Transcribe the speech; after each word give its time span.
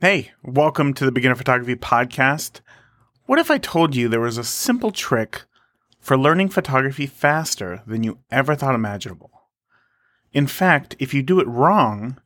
Hey, 0.00 0.30
welcome 0.44 0.94
to 0.94 1.04
the 1.04 1.10
Beginner 1.10 1.34
Photography 1.34 1.74
Podcast. 1.74 2.60
What 3.26 3.40
if 3.40 3.50
I 3.50 3.58
told 3.58 3.96
you 3.96 4.08
there 4.08 4.20
was 4.20 4.38
a 4.38 4.44
simple 4.44 4.92
trick 4.92 5.42
for 5.98 6.16
learning 6.16 6.50
photography 6.50 7.04
faster 7.04 7.82
than 7.84 8.04
you 8.04 8.20
ever 8.30 8.54
thought 8.54 8.76
imaginable? 8.76 9.48
In 10.32 10.46
fact, 10.46 10.94
if 11.00 11.12
you 11.12 11.24
do 11.24 11.40
it 11.40 11.48
wrong, 11.48 12.16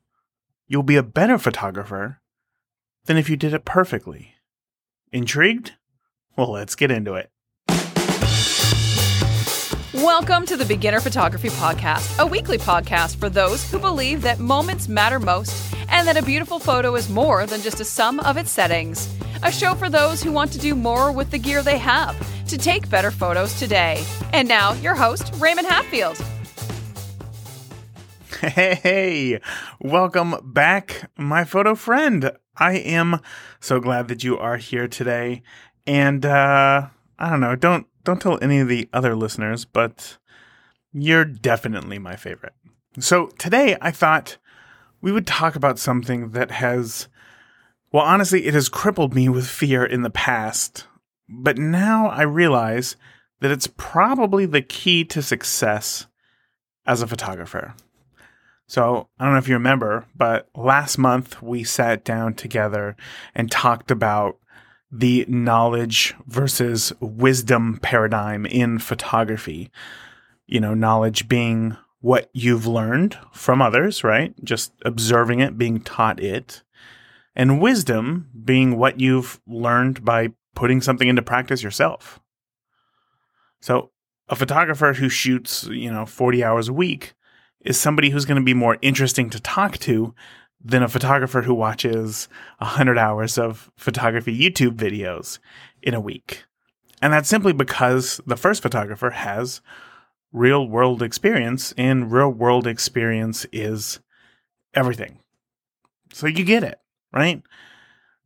you'll 0.68 0.82
be 0.82 0.96
a 0.96 1.02
better 1.02 1.38
photographer 1.38 2.20
than 3.06 3.16
if 3.16 3.30
you 3.30 3.38
did 3.38 3.54
it 3.54 3.64
perfectly. 3.64 4.34
Intrigued? 5.10 5.72
Well, 6.36 6.52
let's 6.52 6.74
get 6.74 6.90
into 6.90 7.14
it. 7.14 7.30
Welcome 9.94 10.44
to 10.44 10.58
the 10.58 10.66
Beginner 10.68 11.00
Photography 11.00 11.48
Podcast, 11.48 12.22
a 12.22 12.26
weekly 12.26 12.58
podcast 12.58 13.16
for 13.16 13.30
those 13.30 13.70
who 13.70 13.78
believe 13.78 14.20
that 14.20 14.40
moments 14.40 14.88
matter 14.88 15.18
most 15.18 15.71
and 15.92 16.08
that 16.08 16.16
a 16.16 16.22
beautiful 16.22 16.58
photo 16.58 16.96
is 16.96 17.08
more 17.08 17.46
than 17.46 17.60
just 17.60 17.78
a 17.78 17.84
sum 17.84 18.18
of 18.20 18.36
its 18.36 18.50
settings. 18.50 19.08
A 19.44 19.52
show 19.52 19.74
for 19.74 19.88
those 19.88 20.22
who 20.22 20.32
want 20.32 20.50
to 20.52 20.58
do 20.58 20.74
more 20.74 21.12
with 21.12 21.30
the 21.30 21.38
gear 21.38 21.62
they 21.62 21.78
have 21.78 22.16
to 22.48 22.58
take 22.58 22.90
better 22.90 23.10
photos 23.10 23.58
today. 23.58 24.04
And 24.32 24.48
now, 24.48 24.72
your 24.74 24.94
host, 24.94 25.32
Raymond 25.38 25.66
Hatfield. 25.68 26.22
Hey, 28.40 29.40
welcome 29.80 30.34
back, 30.42 31.08
my 31.16 31.44
photo 31.44 31.76
friend. 31.76 32.32
I 32.56 32.78
am 32.78 33.20
so 33.60 33.78
glad 33.78 34.08
that 34.08 34.24
you 34.24 34.36
are 34.36 34.56
here 34.56 34.88
today. 34.88 35.42
And 35.86 36.26
uh 36.26 36.88
I 37.18 37.30
don't 37.30 37.40
know, 37.40 37.54
don't 37.54 37.86
don't 38.02 38.20
tell 38.20 38.38
any 38.42 38.58
of 38.58 38.66
the 38.66 38.88
other 38.92 39.14
listeners, 39.14 39.64
but 39.64 40.18
you're 40.92 41.24
definitely 41.24 42.00
my 42.00 42.16
favorite. 42.16 42.54
So 42.98 43.28
today 43.38 43.76
I 43.80 43.92
thought 43.92 44.38
we 45.02 45.12
would 45.12 45.26
talk 45.26 45.56
about 45.56 45.78
something 45.78 46.30
that 46.30 46.52
has, 46.52 47.08
well, 47.92 48.04
honestly, 48.04 48.46
it 48.46 48.54
has 48.54 48.68
crippled 48.68 49.14
me 49.14 49.28
with 49.28 49.46
fear 49.46 49.84
in 49.84 50.02
the 50.02 50.10
past. 50.10 50.86
But 51.28 51.58
now 51.58 52.08
I 52.08 52.22
realize 52.22 52.96
that 53.40 53.50
it's 53.50 53.66
probably 53.66 54.46
the 54.46 54.62
key 54.62 55.04
to 55.06 55.20
success 55.20 56.06
as 56.86 57.02
a 57.02 57.06
photographer. 57.06 57.74
So 58.68 59.08
I 59.18 59.24
don't 59.24 59.34
know 59.34 59.38
if 59.38 59.48
you 59.48 59.54
remember, 59.54 60.06
but 60.14 60.48
last 60.56 60.96
month 60.96 61.42
we 61.42 61.64
sat 61.64 62.04
down 62.04 62.34
together 62.34 62.96
and 63.34 63.50
talked 63.50 63.90
about 63.90 64.38
the 64.90 65.24
knowledge 65.28 66.14
versus 66.26 66.92
wisdom 67.00 67.78
paradigm 67.82 68.46
in 68.46 68.78
photography. 68.78 69.70
You 70.46 70.60
know, 70.60 70.74
knowledge 70.74 71.28
being 71.28 71.76
what 72.02 72.28
you've 72.34 72.66
learned 72.66 73.16
from 73.32 73.62
others, 73.62 74.04
right? 74.04 74.34
Just 74.44 74.72
observing 74.84 75.40
it, 75.40 75.56
being 75.56 75.80
taught 75.80 76.20
it. 76.20 76.62
And 77.34 77.62
wisdom 77.62 78.28
being 78.44 78.76
what 78.76 79.00
you've 79.00 79.40
learned 79.46 80.04
by 80.04 80.32
putting 80.54 80.82
something 80.82 81.08
into 81.08 81.22
practice 81.22 81.62
yourself. 81.62 82.20
So, 83.60 83.90
a 84.28 84.36
photographer 84.36 84.94
who 84.94 85.08
shoots, 85.08 85.64
you 85.68 85.90
know, 85.90 86.04
40 86.04 86.44
hours 86.44 86.68
a 86.68 86.72
week 86.72 87.14
is 87.64 87.78
somebody 87.78 88.10
who's 88.10 88.24
going 88.24 88.40
to 88.40 88.44
be 88.44 88.54
more 88.54 88.78
interesting 88.82 89.30
to 89.30 89.40
talk 89.40 89.78
to 89.78 90.14
than 90.64 90.82
a 90.82 90.88
photographer 90.88 91.42
who 91.42 91.54
watches 91.54 92.28
100 92.58 92.98
hours 92.98 93.38
of 93.38 93.70
photography 93.76 94.36
YouTube 94.36 94.76
videos 94.76 95.38
in 95.82 95.94
a 95.94 96.00
week. 96.00 96.44
And 97.00 97.12
that's 97.12 97.28
simply 97.28 97.52
because 97.52 98.20
the 98.26 98.36
first 98.36 98.62
photographer 98.62 99.10
has 99.10 99.60
real 100.32 100.66
world 100.66 101.02
experience, 101.02 101.72
and 101.76 102.10
real 102.10 102.30
world 102.30 102.66
experience 102.66 103.46
is 103.52 104.00
everything. 104.74 105.18
So 106.12 106.26
you 106.26 106.44
get 106.44 106.64
it, 106.64 106.80
right? 107.12 107.42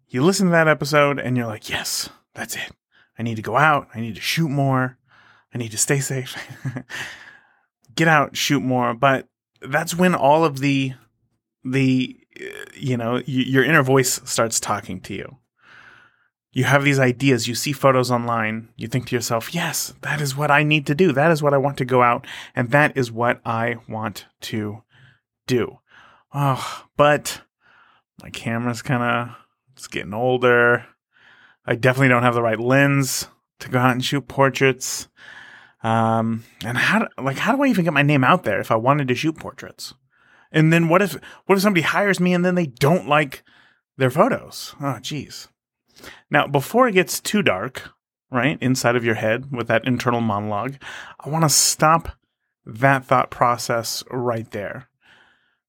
You 0.08 0.22
listen 0.22 0.46
to 0.46 0.52
that 0.52 0.68
episode 0.68 1.18
and 1.18 1.36
you're 1.36 1.46
like, 1.46 1.68
yes, 1.68 2.08
that's 2.34 2.56
it. 2.56 2.72
I 3.18 3.22
need 3.22 3.36
to 3.36 3.42
go 3.42 3.56
out. 3.56 3.88
I 3.94 4.00
need 4.00 4.14
to 4.14 4.20
shoot 4.20 4.48
more. 4.48 4.98
I 5.54 5.58
need 5.58 5.70
to 5.70 5.78
stay 5.78 6.00
safe. 6.00 6.36
get 7.94 8.08
out, 8.08 8.36
shoot 8.36 8.60
more. 8.60 8.94
But 8.94 9.28
that's 9.60 9.94
when 9.94 10.14
all 10.14 10.44
of 10.44 10.60
the, 10.60 10.92
the, 11.64 12.16
uh, 12.40 12.64
you 12.74 12.96
know, 12.96 13.22
your 13.26 13.64
inner 13.64 13.82
voice 13.82 14.20
starts 14.24 14.60
talking 14.60 15.00
to 15.02 15.14
you 15.14 15.36
you 16.56 16.64
have 16.64 16.84
these 16.84 16.98
ideas, 16.98 17.46
you 17.46 17.54
see 17.54 17.72
photos 17.72 18.10
online, 18.10 18.70
you 18.76 18.88
think 18.88 19.06
to 19.06 19.14
yourself, 19.14 19.54
yes, 19.54 19.92
that 20.00 20.22
is 20.22 20.34
what 20.34 20.50
I 20.50 20.62
need 20.62 20.86
to 20.86 20.94
do. 20.94 21.12
That 21.12 21.30
is 21.30 21.42
what 21.42 21.52
I 21.52 21.58
want 21.58 21.76
to 21.76 21.84
go 21.84 22.02
out, 22.02 22.26
and 22.54 22.70
that 22.70 22.96
is 22.96 23.12
what 23.12 23.42
I 23.44 23.76
want 23.90 24.24
to 24.40 24.82
do. 25.46 25.80
Oh, 26.32 26.84
but 26.96 27.42
my 28.22 28.30
camera's 28.30 28.80
kind 28.80 29.02
of 29.02 29.36
it's 29.74 29.86
getting 29.86 30.14
older. 30.14 30.86
I 31.66 31.74
definitely 31.74 32.08
don't 32.08 32.22
have 32.22 32.32
the 32.32 32.40
right 32.40 32.58
lens 32.58 33.28
to 33.58 33.68
go 33.68 33.78
out 33.78 33.92
and 33.92 34.02
shoot 34.02 34.26
portraits. 34.26 35.08
Um, 35.82 36.44
and 36.64 36.78
how 36.78 37.00
do, 37.00 37.06
like 37.22 37.36
how 37.36 37.54
do 37.54 37.64
I 37.64 37.66
even 37.66 37.84
get 37.84 37.92
my 37.92 38.00
name 38.00 38.24
out 38.24 38.44
there 38.44 38.60
if 38.60 38.70
I 38.70 38.76
wanted 38.76 39.08
to 39.08 39.14
shoot 39.14 39.36
portraits? 39.36 39.92
And 40.50 40.72
then 40.72 40.88
what 40.88 41.02
if 41.02 41.18
what 41.44 41.56
if 41.56 41.62
somebody 41.62 41.82
hires 41.82 42.18
me 42.18 42.32
and 42.32 42.46
then 42.46 42.54
they 42.54 42.66
don't 42.66 43.06
like 43.06 43.44
their 43.98 44.10
photos? 44.10 44.74
Oh, 44.80 44.98
geez. 45.02 45.48
Now, 46.30 46.46
before 46.46 46.88
it 46.88 46.92
gets 46.92 47.20
too 47.20 47.42
dark, 47.42 47.90
right, 48.30 48.58
inside 48.60 48.96
of 48.96 49.04
your 49.04 49.14
head 49.14 49.52
with 49.52 49.68
that 49.68 49.86
internal 49.86 50.20
monologue, 50.20 50.76
I 51.20 51.28
want 51.28 51.44
to 51.44 51.48
stop 51.48 52.10
that 52.64 53.04
thought 53.04 53.30
process 53.30 54.02
right 54.10 54.50
there. 54.50 54.88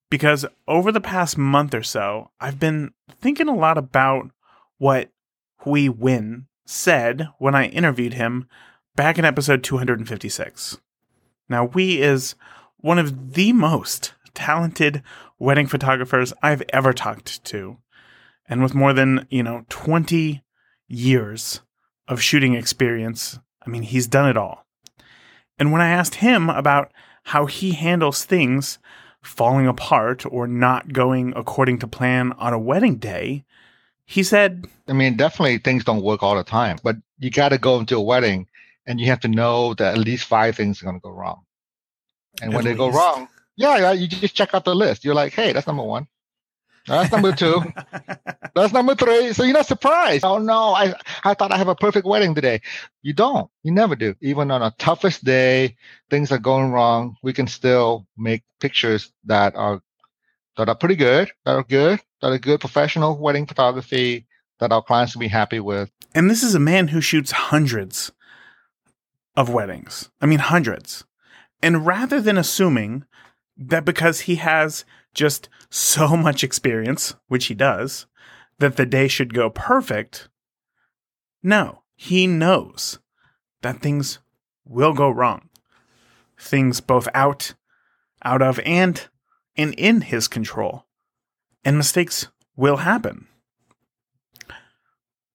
Because 0.10 0.46
over 0.68 0.92
the 0.92 1.02
past 1.02 1.38
month 1.38 1.74
or 1.74 1.84
so, 1.84 2.32
I've 2.40 2.60
been 2.60 2.92
thinking 3.10 3.50
a 3.50 3.56
lot 3.56 3.78
about 3.78 4.32
what 4.78 5.12
Huy 5.64 5.90
Nguyen 5.90 6.46
said 6.66 7.28
when 7.40 7.56
I 7.56 7.66
interviewed 7.66 8.14
him 8.14 8.48
back 8.96 9.18
in 9.18 9.26
episode 9.26 9.64
256. 9.64 10.80
Now, 11.50 11.68
Huy 11.68 12.02
is 12.02 12.36
one 12.78 13.00
of 13.00 13.34
the 13.34 13.54
most 13.54 14.14
talented 14.34 15.02
wedding 15.40 15.68
photographers 15.68 16.34
I've 16.42 16.64
ever 16.70 16.94
talked 16.94 17.44
to. 17.46 17.78
And 18.48 18.64
with 18.64 18.74
more 18.74 18.94
than, 18.94 19.28
you 19.30 19.44
know, 19.44 19.66
20 19.70 20.44
years 20.88 21.62
of 22.08 22.22
shooting 22.22 22.54
experience, 22.54 23.40
I 23.66 23.70
mean, 23.70 23.84
he's 23.84 24.08
done 24.08 24.30
it 24.30 24.38
all. 24.38 24.66
And 25.60 25.72
when 25.72 25.82
I 25.82 25.90
asked 25.90 26.16
him 26.16 26.50
about 26.50 26.92
how 27.24 27.46
he 27.46 27.72
handles 27.72 28.24
things 28.24 28.80
falling 29.22 29.68
apart 29.68 30.26
or 30.26 30.48
not 30.48 30.94
going 30.94 31.34
according 31.36 31.80
to 31.80 31.88
plan 31.88 32.32
on 32.34 32.54
a 32.54 32.60
wedding 32.60 32.96
day, 32.96 33.44
he 34.06 34.24
said, 34.24 34.66
I 34.88 34.94
mean, 34.94 35.18
definitely 35.18 35.58
things 35.58 35.84
don't 35.84 36.02
work 36.02 36.24
all 36.24 36.38
the 36.38 36.44
time, 36.44 36.78
but 36.84 36.96
you 37.20 37.30
got 37.30 37.50
to 37.50 37.58
go 37.58 37.80
into 37.80 37.98
a 37.98 38.02
wedding 38.02 38.48
and 38.86 39.02
you 39.02 39.08
have 39.08 39.20
to 39.22 39.28
know 39.28 39.74
that 39.74 39.96
at 39.96 40.00
least 40.00 40.24
five 40.24 40.56
things 40.56 40.82
are 40.82 40.86
going 40.86 40.96
to 40.96 41.02
go 41.02 41.10
wrong. 41.10 41.42
And 42.42 42.54
when 42.54 42.64
they 42.64 42.74
go 42.74 42.90
wrong, 42.90 43.28
yeah, 43.58 43.92
you 43.92 44.08
just 44.08 44.36
check 44.36 44.54
out 44.54 44.64
the 44.64 44.76
list. 44.76 45.04
You're 45.04 45.16
like, 45.16 45.34
hey, 45.34 45.52
that's 45.52 45.68
number 45.68 45.84
one. 45.84 46.08
That's 46.88 47.12
number 47.12 47.34
two. 47.34 47.62
That's 48.56 48.74
number 48.74 48.96
three. 48.96 49.34
So 49.34 49.44
you're 49.44 49.54
not 49.54 49.68
surprised. 49.68 50.24
Oh 50.24 50.38
no, 50.38 50.74
I, 50.74 50.94
I 51.24 51.34
thought 51.34 51.52
I 51.52 51.58
have 51.58 51.68
a 51.68 51.76
perfect 51.76 52.08
wedding 52.08 52.34
today. 52.34 52.62
You 53.02 53.14
don't. 53.14 53.50
You 53.64 53.72
never 53.72 53.96
do. 53.96 54.16
Even 54.22 54.52
on 54.52 54.62
a 54.62 54.74
toughest 54.78 55.24
day, 55.24 55.76
things 56.10 56.32
are 56.32 56.38
going 56.38 56.72
wrong. 56.72 57.18
We 57.22 57.34
can 57.34 57.48
still 57.48 58.08
make 58.18 58.44
pictures 58.60 59.12
that 59.26 59.56
are 59.56 59.82
that 60.56 60.70
are 60.70 60.76
pretty 60.76 60.96
good, 60.96 61.32
that 61.46 61.56
are 61.56 61.64
good, 61.64 62.00
that 62.22 62.32
are 62.32 62.40
good 62.40 62.60
professional 62.60 63.18
wedding 63.18 63.46
photography 63.46 64.26
that 64.60 64.72
our 64.72 64.82
clients 64.82 65.14
will 65.14 65.20
be 65.20 65.28
happy 65.28 65.60
with. 65.60 65.92
And 66.16 66.30
this 66.30 66.42
is 66.42 66.56
a 66.56 66.60
man 66.60 66.88
who 66.88 67.02
shoots 67.02 67.32
hundreds 67.32 68.12
of 69.36 69.50
weddings. 69.50 70.10
I 70.20 70.26
mean 70.26 70.40
hundreds. 70.40 71.04
And 71.62 71.86
rather 71.86 72.22
than 72.22 72.38
assuming 72.38 73.06
that 73.58 73.86
because 73.86 74.22
he 74.22 74.36
has 74.36 74.86
just 75.18 75.50
so 75.70 76.16
much 76.28 76.44
experience, 76.44 77.16
which 77.28 77.48
he 77.48 77.54
does, 77.54 78.06
that 78.60 78.78
the 78.78 78.86
day 78.86 79.08
should 79.10 79.34
go 79.34 79.50
perfect. 79.50 80.30
No, 81.44 81.84
he 81.96 82.28
knows 82.28 83.00
that 83.62 83.82
things 83.82 84.20
will 84.64 84.94
go 84.94 85.10
wrong. 85.10 85.50
Things 86.40 86.80
both 86.80 87.08
out, 87.14 87.56
out 88.24 88.42
of, 88.42 88.60
and, 88.60 89.08
and 89.56 89.74
in 89.74 90.02
his 90.02 90.28
control. 90.28 90.86
And 91.66 91.78
mistakes 91.78 92.28
will 92.56 92.78
happen. 92.78 93.28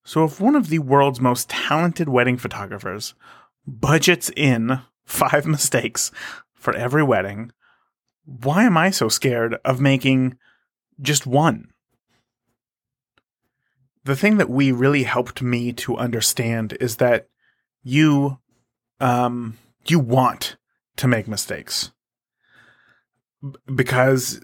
So 0.05 0.25
if 0.25 0.41
one 0.41 0.55
of 0.55 0.69
the 0.69 0.79
world's 0.79 1.21
most 1.21 1.49
talented 1.49 2.09
wedding 2.09 2.37
photographers 2.37 3.15
budgets 3.67 4.31
in 4.37 4.81
five 5.05 5.47
mistakes 5.47 6.11
for 6.55 6.75
every 6.75 7.03
wedding, 7.03 7.53
why 8.25 8.65
am 8.65 8.77
I 8.77 8.91
so 8.91 9.09
scared 9.09 9.57
of 9.65 9.81
making 9.81 10.37
just 11.01 11.27
one? 11.27 11.69
The 14.05 14.17
thing 14.17 14.37
that 14.39 14.51
we 14.51 14.73
really 14.73 15.05
helped 15.05 15.43
me 15.43 15.73
to 15.75 15.97
understand 15.97 16.77
is 16.81 16.97
that 16.97 17.29
you 17.83 18.39
um 19.01 19.59
you 19.87 19.99
want 19.99 20.57
to 20.97 21.09
make 21.09 21.27
mistakes. 21.29 21.93
B- 23.43 23.55
because 23.75 24.41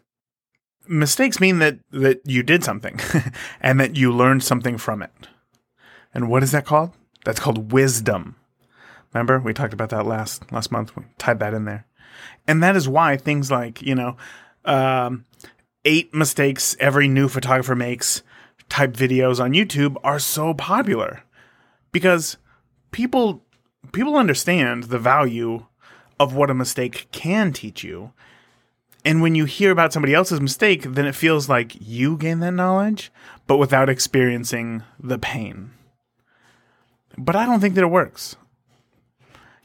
mistakes 0.87 1.41
mean 1.41 1.59
that 1.59 1.79
that 1.91 2.21
you 2.25 2.43
did 2.43 2.65
something 2.65 3.01
and 3.61 3.79
that 3.81 3.97
you 3.97 4.13
learned 4.13 4.43
something 4.43 4.79
from 4.79 5.03
it. 5.03 5.29
And 6.15 6.29
what 6.29 6.43
is 6.43 6.53
that 6.53 6.67
called? 6.67 6.93
That's 7.25 7.41
called 7.41 7.73
wisdom. 7.73 8.37
Remember, 9.13 9.39
we 9.39 9.55
talked 9.55 9.73
about 9.73 9.91
that 9.91 10.07
last 10.07 10.51
last 10.53 10.71
month. 10.71 10.97
We 10.97 11.05
tied 11.19 11.41
that 11.41 11.55
in 11.55 11.65
there, 11.65 11.87
and 12.47 12.63
that 12.63 12.77
is 12.77 12.89
why 12.89 13.17
things 13.17 13.51
like 13.51 13.83
you 13.83 13.95
know, 13.95 14.17
um, 14.65 15.25
eight 15.85 16.15
mistakes 16.15 16.77
every 16.81 17.09
new 17.09 17.29
photographer 17.29 17.75
makes 17.75 18.23
type 18.69 18.93
videos 18.93 19.41
on 19.41 19.53
YouTube 19.53 19.97
are 20.05 20.19
so 20.19 20.55
popular 20.55 21.23
because 21.93 22.37
people 22.91 23.43
people 23.93 24.17
understand 24.17 24.85
the 24.85 24.99
value 24.99 25.67
of 26.21 26.35
what 26.35 26.51
a 26.51 26.55
mistake 26.55 27.09
can 27.13 27.53
teach 27.53 27.83
you. 27.85 28.13
And 29.05 29.23
when 29.23 29.35
you 29.35 29.45
hear 29.45 29.71
about 29.71 29.93
somebody 29.93 30.13
else's 30.13 30.41
mistake, 30.41 30.83
then 30.83 31.07
it 31.07 31.15
feels 31.15 31.49
like 31.49 31.77
you 31.81 32.17
gain 32.17 32.41
that 32.41 32.53
knowledge, 32.53 33.13
but 33.47 33.57
without 33.57 33.89
experiencing 33.89 34.83
the 34.99 35.19
pain. 35.19 35.71
But 37.17 37.37
I 37.37 37.47
don't 37.47 37.61
think 37.61 37.75
that 37.77 37.85
it 37.85 37.91
works. 37.91 38.37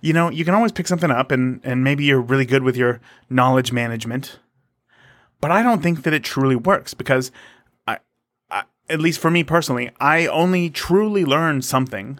You 0.03 0.11
know, 0.11 0.29
you 0.29 0.43
can 0.43 0.53
always 0.53 0.73
pick 0.73 0.85
something 0.85 1.09
up 1.09 1.31
and, 1.31 1.61
and 1.63 1.81
maybe 1.81 2.03
you're 2.03 2.19
really 2.19 2.45
good 2.45 2.61
with 2.61 2.75
your 2.75 2.99
knowledge 3.29 3.71
management. 3.71 4.37
But 5.39 5.49
I 5.49 5.63
don't 5.63 5.81
think 5.81 6.03
that 6.03 6.13
it 6.13 6.25
truly 6.25 6.57
works 6.57 6.93
because 6.93 7.31
I, 7.87 7.99
I 8.51 8.63
at 8.89 8.99
least 8.99 9.21
for 9.21 9.31
me 9.31 9.45
personally, 9.45 9.91
I 10.01 10.27
only 10.27 10.69
truly 10.69 11.23
learn 11.23 11.61
something 11.61 12.19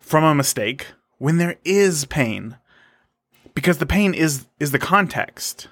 from 0.00 0.22
a 0.22 0.34
mistake 0.34 0.88
when 1.16 1.38
there 1.38 1.56
is 1.64 2.04
pain 2.04 2.58
because 3.54 3.78
the 3.78 3.86
pain 3.86 4.12
is 4.12 4.46
is 4.58 4.72
the 4.72 4.78
context 4.78 5.68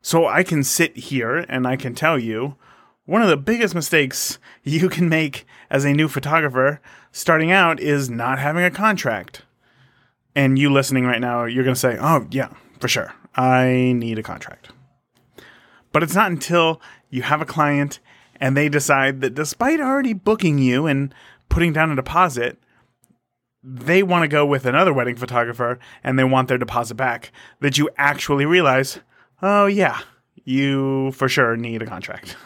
so 0.00 0.26
i 0.26 0.42
can 0.42 0.62
sit 0.64 0.96
here 0.96 1.38
and 1.48 1.66
i 1.66 1.76
can 1.76 1.94
tell 1.94 2.18
you 2.18 2.56
one 3.04 3.22
of 3.22 3.28
the 3.28 3.36
biggest 3.36 3.74
mistakes 3.74 4.38
you 4.62 4.88
can 4.88 5.08
make 5.08 5.46
as 5.70 5.84
a 5.84 5.92
new 5.92 6.08
photographer 6.08 6.80
starting 7.12 7.52
out 7.52 7.80
is 7.80 8.08
not 8.08 8.38
having 8.38 8.64
a 8.64 8.70
contract 8.70 9.42
and 10.38 10.58
you 10.58 10.72
listening 10.72 11.04
right 11.04 11.20
now 11.20 11.44
you're 11.44 11.64
going 11.64 11.74
to 11.74 11.80
say 11.80 11.96
oh 12.00 12.26
yeah 12.30 12.48
for 12.78 12.88
sure. 12.88 13.12
I 13.34 13.92
need 13.96 14.18
a 14.18 14.22
contract. 14.22 14.68
But 15.92 16.02
it's 16.02 16.14
not 16.14 16.30
until 16.30 16.80
you 17.10 17.22
have 17.22 17.40
a 17.40 17.46
client 17.46 17.98
and 18.40 18.56
they 18.56 18.68
decide 18.68 19.20
that 19.20 19.34
despite 19.34 19.80
already 19.80 20.12
booking 20.12 20.58
you 20.58 20.86
and 20.86 21.14
putting 21.48 21.72
down 21.72 21.90
a 21.90 21.96
deposit 21.96 22.58
they 23.62 24.04
want 24.04 24.22
to 24.22 24.28
go 24.28 24.46
with 24.46 24.64
another 24.66 24.92
wedding 24.92 25.16
photographer 25.16 25.80
and 26.04 26.16
they 26.16 26.24
want 26.24 26.46
their 26.48 26.58
deposit 26.58 26.94
back, 26.94 27.32
that 27.60 27.76
you 27.76 27.90
actually 27.98 28.46
realize, 28.46 29.00
oh, 29.42 29.66
yeah, 29.66 30.00
you 30.44 31.10
for 31.12 31.28
sure 31.28 31.56
need 31.56 31.82
a 31.82 31.86
contract. 31.86 32.36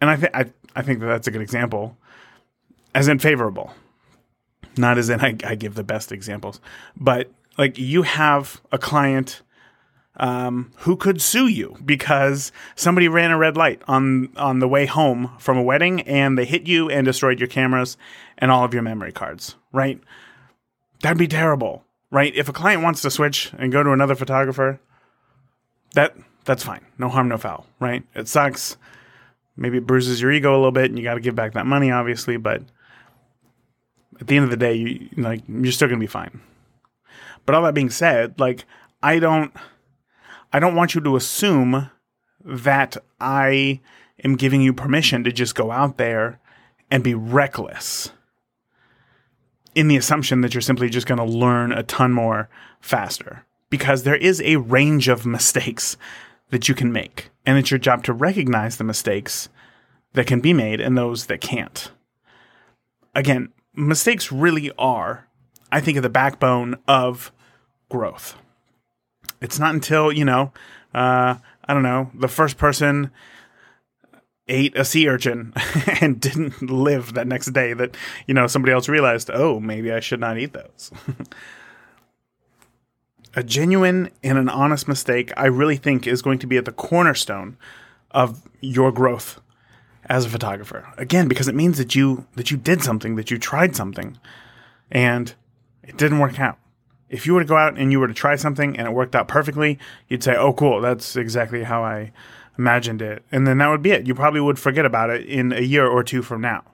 And 0.00 0.08
I, 0.08 0.16
think 0.16 0.34
I, 0.34 0.46
I 0.76 0.82
think 0.82 1.00
that 1.00 1.06
that's 1.06 1.26
a 1.26 1.32
good 1.32 1.42
example, 1.42 1.98
as 2.94 3.08
in 3.08 3.18
favorable, 3.18 3.74
not 4.76 4.98
as 4.98 5.08
in 5.08 5.20
I, 5.20 5.36
I 5.44 5.54
give 5.54 5.74
the 5.74 5.84
best 5.84 6.12
examples, 6.12 6.60
but 6.96 7.30
like 7.56 7.78
you 7.78 8.02
have 8.02 8.60
a 8.70 8.78
client 8.78 9.42
um, 10.18 10.72
who 10.78 10.96
could 10.96 11.22
sue 11.22 11.46
you 11.46 11.76
because 11.84 12.50
somebody 12.74 13.08
ran 13.08 13.30
a 13.30 13.38
red 13.38 13.56
light 13.56 13.82
on 13.86 14.30
on 14.36 14.58
the 14.58 14.68
way 14.68 14.86
home 14.86 15.32
from 15.38 15.56
a 15.56 15.62
wedding 15.62 16.00
and 16.02 16.36
they 16.36 16.44
hit 16.44 16.66
you 16.66 16.90
and 16.90 17.04
destroyed 17.04 17.38
your 17.38 17.48
cameras 17.48 17.96
and 18.36 18.50
all 18.50 18.64
of 18.64 18.74
your 18.74 18.82
memory 18.82 19.12
cards, 19.12 19.56
right? 19.72 20.00
That'd 21.02 21.18
be 21.18 21.28
terrible, 21.28 21.84
right? 22.10 22.34
If 22.34 22.48
a 22.48 22.52
client 22.52 22.82
wants 22.82 23.02
to 23.02 23.10
switch 23.10 23.52
and 23.56 23.70
go 23.70 23.82
to 23.82 23.92
another 23.92 24.16
photographer, 24.16 24.80
that 25.94 26.16
that's 26.44 26.64
fine. 26.64 26.84
No 26.98 27.08
harm, 27.08 27.28
no 27.28 27.38
foul, 27.38 27.66
right? 27.78 28.02
It 28.14 28.26
sucks. 28.26 28.76
Maybe 29.56 29.78
it 29.78 29.86
bruises 29.86 30.20
your 30.20 30.32
ego 30.32 30.52
a 30.52 30.56
little 30.56 30.72
bit 30.72 30.86
and 30.86 30.98
you 30.98 31.04
got 31.04 31.14
to 31.14 31.20
give 31.20 31.34
back 31.34 31.52
that 31.52 31.66
money 31.66 31.90
obviously, 31.90 32.36
but 32.36 32.62
at 34.20 34.26
the 34.26 34.36
end 34.36 34.44
of 34.44 34.50
the 34.50 34.56
day, 34.56 34.74
you 34.74 35.08
like 35.16 35.42
you're 35.48 35.72
still 35.72 35.88
to 35.88 35.96
be 35.96 36.06
fine. 36.06 36.40
But 37.46 37.54
all 37.54 37.62
that 37.62 37.74
being 37.74 37.90
said, 37.90 38.38
like 38.38 38.64
I 39.02 39.18
don't 39.18 39.52
I 40.52 40.58
don't 40.58 40.74
want 40.74 40.94
you 40.94 41.00
to 41.02 41.16
assume 41.16 41.90
that 42.44 42.96
I 43.20 43.80
am 44.24 44.36
giving 44.36 44.60
you 44.60 44.72
permission 44.72 45.24
to 45.24 45.32
just 45.32 45.54
go 45.54 45.70
out 45.70 45.98
there 45.98 46.40
and 46.90 47.04
be 47.04 47.14
reckless 47.14 48.10
in 49.74 49.88
the 49.88 49.96
assumption 49.96 50.40
that 50.40 50.54
you're 50.54 50.60
simply 50.60 50.88
just 50.88 51.06
going 51.06 51.18
to 51.18 51.24
learn 51.24 51.72
a 51.72 51.82
ton 51.82 52.12
more 52.12 52.48
faster 52.80 53.44
because 53.70 54.02
there 54.02 54.16
is 54.16 54.40
a 54.42 54.56
range 54.56 55.08
of 55.08 55.26
mistakes 55.26 55.96
that 56.50 56.68
you 56.68 56.74
can 56.74 56.90
make 56.90 57.28
and 57.44 57.58
it's 57.58 57.70
your 57.70 57.78
job 57.78 58.02
to 58.04 58.12
recognize 58.12 58.76
the 58.76 58.84
mistakes 58.84 59.48
that 60.14 60.26
can 60.26 60.40
be 60.40 60.52
made 60.52 60.80
and 60.80 60.96
those 60.96 61.26
that 61.26 61.40
can't. 61.40 61.92
Again, 63.14 63.52
mistakes 63.78 64.32
really 64.32 64.70
are 64.78 65.26
I 65.70 65.80
think 65.80 65.96
of 65.96 66.02
the 66.02 66.08
backbone 66.08 66.76
of 66.86 67.32
growth 67.88 68.36
it's 69.40 69.58
not 69.58 69.74
until 69.74 70.12
you 70.12 70.24
know, 70.24 70.52
uh, 70.94 71.36
I 71.64 71.74
don't 71.74 71.82
know, 71.82 72.10
the 72.14 72.28
first 72.28 72.58
person 72.58 73.10
ate 74.48 74.76
a 74.76 74.84
sea 74.84 75.08
urchin 75.08 75.52
and 76.00 76.20
didn't 76.20 76.62
live 76.62 77.14
that 77.14 77.26
next 77.26 77.52
day 77.52 77.74
that 77.74 77.96
you 78.26 78.34
know 78.34 78.46
somebody 78.46 78.72
else 78.72 78.88
realized, 78.88 79.30
oh, 79.32 79.60
maybe 79.60 79.92
I 79.92 80.00
should 80.00 80.20
not 80.20 80.38
eat 80.38 80.52
those. 80.52 80.90
a 83.34 83.42
genuine 83.42 84.10
and 84.22 84.38
an 84.38 84.48
honest 84.48 84.88
mistake, 84.88 85.32
I 85.36 85.46
really 85.46 85.76
think, 85.76 86.06
is 86.06 86.22
going 86.22 86.38
to 86.40 86.46
be 86.46 86.56
at 86.56 86.64
the 86.64 86.72
cornerstone 86.72 87.56
of 88.10 88.42
your 88.60 88.90
growth 88.90 89.40
as 90.08 90.24
a 90.24 90.28
photographer. 90.28 90.92
Again, 90.96 91.28
because 91.28 91.48
it 91.48 91.54
means 91.54 91.78
that 91.78 91.94
you 91.94 92.26
that 92.36 92.50
you 92.50 92.56
did 92.56 92.82
something, 92.82 93.16
that 93.16 93.30
you 93.30 93.38
tried 93.38 93.76
something, 93.76 94.18
and 94.90 95.34
it 95.82 95.96
didn't 95.96 96.18
work 96.18 96.38
out 96.40 96.58
if 97.08 97.26
you 97.26 97.34
were 97.34 97.40
to 97.40 97.46
go 97.46 97.56
out 97.56 97.78
and 97.78 97.90
you 97.90 98.00
were 98.00 98.08
to 98.08 98.14
try 98.14 98.36
something 98.36 98.76
and 98.76 98.86
it 98.86 98.92
worked 98.92 99.16
out 99.16 99.28
perfectly, 99.28 99.78
you'd 100.08 100.22
say, 100.22 100.36
"Oh, 100.36 100.52
cool, 100.52 100.80
that's 100.80 101.16
exactly 101.16 101.64
how 101.64 101.82
I 101.82 102.12
imagined 102.58 103.02
it," 103.02 103.24
and 103.32 103.46
then 103.46 103.58
that 103.58 103.68
would 103.68 103.82
be 103.82 103.92
it. 103.92 104.06
You 104.06 104.14
probably 104.14 104.40
would 104.40 104.58
forget 104.58 104.84
about 104.84 105.10
it 105.10 105.24
in 105.26 105.52
a 105.52 105.60
year 105.60 105.86
or 105.86 106.02
two 106.02 106.22
from 106.22 106.40
now. 106.40 106.64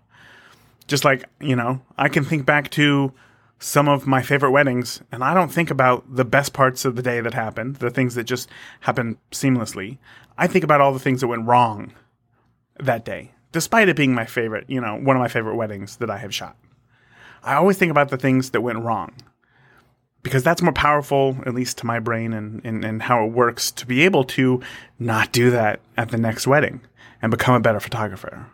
Just 0.87 1.05
like 1.05 1.25
you 1.41 1.57
know, 1.57 1.83
I 1.97 2.09
can 2.09 2.25
think 2.25 2.47
back 2.47 2.71
to 2.73 3.13
some 3.59 3.89
of 3.89 4.07
my 4.07 4.23
favorite 4.23 4.51
weddings, 4.51 5.03
and 5.13 5.23
I 5.23 5.33
don't 5.35 5.53
think 5.53 5.71
about 5.71 6.05
the 6.15 6.25
best 6.25 6.53
parts 6.53 6.85
of 6.85 6.97
the 6.97 7.03
day 7.03 7.21
that 7.21 7.35
happened, 7.35 7.77
the 7.77 7.91
things 7.91 8.15
that 8.15 8.25
just 8.25 8.49
happened 8.81 9.17
seamlessly. 9.31 9.99
I 10.37 10.47
think 10.49 10.65
about 10.65 10.81
all 10.81 10.93
the 10.93 10.99
things 10.99 11.21
that 11.21 11.29
went 11.29 11.47
wrong 11.47 11.93
that 12.81 13.05
day, 13.05 13.33
despite 13.53 13.89
it 13.89 13.97
being 13.97 14.15
my 14.15 14.25
favorite, 14.25 14.65
you 14.69 14.81
know, 14.81 14.97
one 14.97 15.17
of 15.17 15.21
my 15.21 15.29
favorite 15.29 15.57
weddings 15.57 15.97
that 15.97 16.11
I 16.11 16.19
have 16.19 16.35
shot. 16.35 16.57
I 17.43 17.55
always 17.55 17.77
think 17.77 17.91
about 17.91 18.09
the 18.09 18.17
things 18.17 18.51
that 18.51 18.63
went 18.63 18.83
wrong 18.83 19.13
because 20.25 20.43
that's 20.43 20.63
more 20.63 20.73
powerful, 20.73 21.37
at 21.47 21.55
least 21.55 21.79
to 21.79 21.87
my 21.87 22.01
brain 22.01 22.33
and, 22.33 22.65
and, 22.65 22.85
and 22.85 23.03
how 23.03 23.25
it 23.25 23.33
works, 23.33 23.71
to 23.71 23.87
be 23.87 24.03
able 24.03 24.25
to 24.25 24.61
not 24.99 25.31
do 25.33 25.51
that 25.51 25.81
at 25.97 26.09
the 26.09 26.17
next 26.17 26.47
wedding 26.47 26.81
and 27.23 27.31
become 27.31 27.55
a 27.55 27.61
better 27.61 27.79
photographer. 27.79 28.47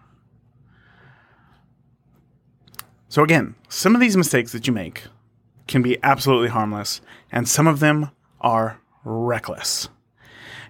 So, 3.09 3.23
again, 3.23 3.55
some 3.69 3.95
of 3.95 4.01
these 4.01 4.17
mistakes 4.17 4.53
that 4.53 4.67
you 4.67 4.73
make 4.73 5.05
can 5.69 5.81
be 5.83 5.99
absolutely 6.03 6.49
harmless, 6.49 7.01
and 7.33 7.49
some 7.49 7.67
of 7.67 7.81
them 7.81 8.11
are 8.41 8.81
reckless. 9.05 9.89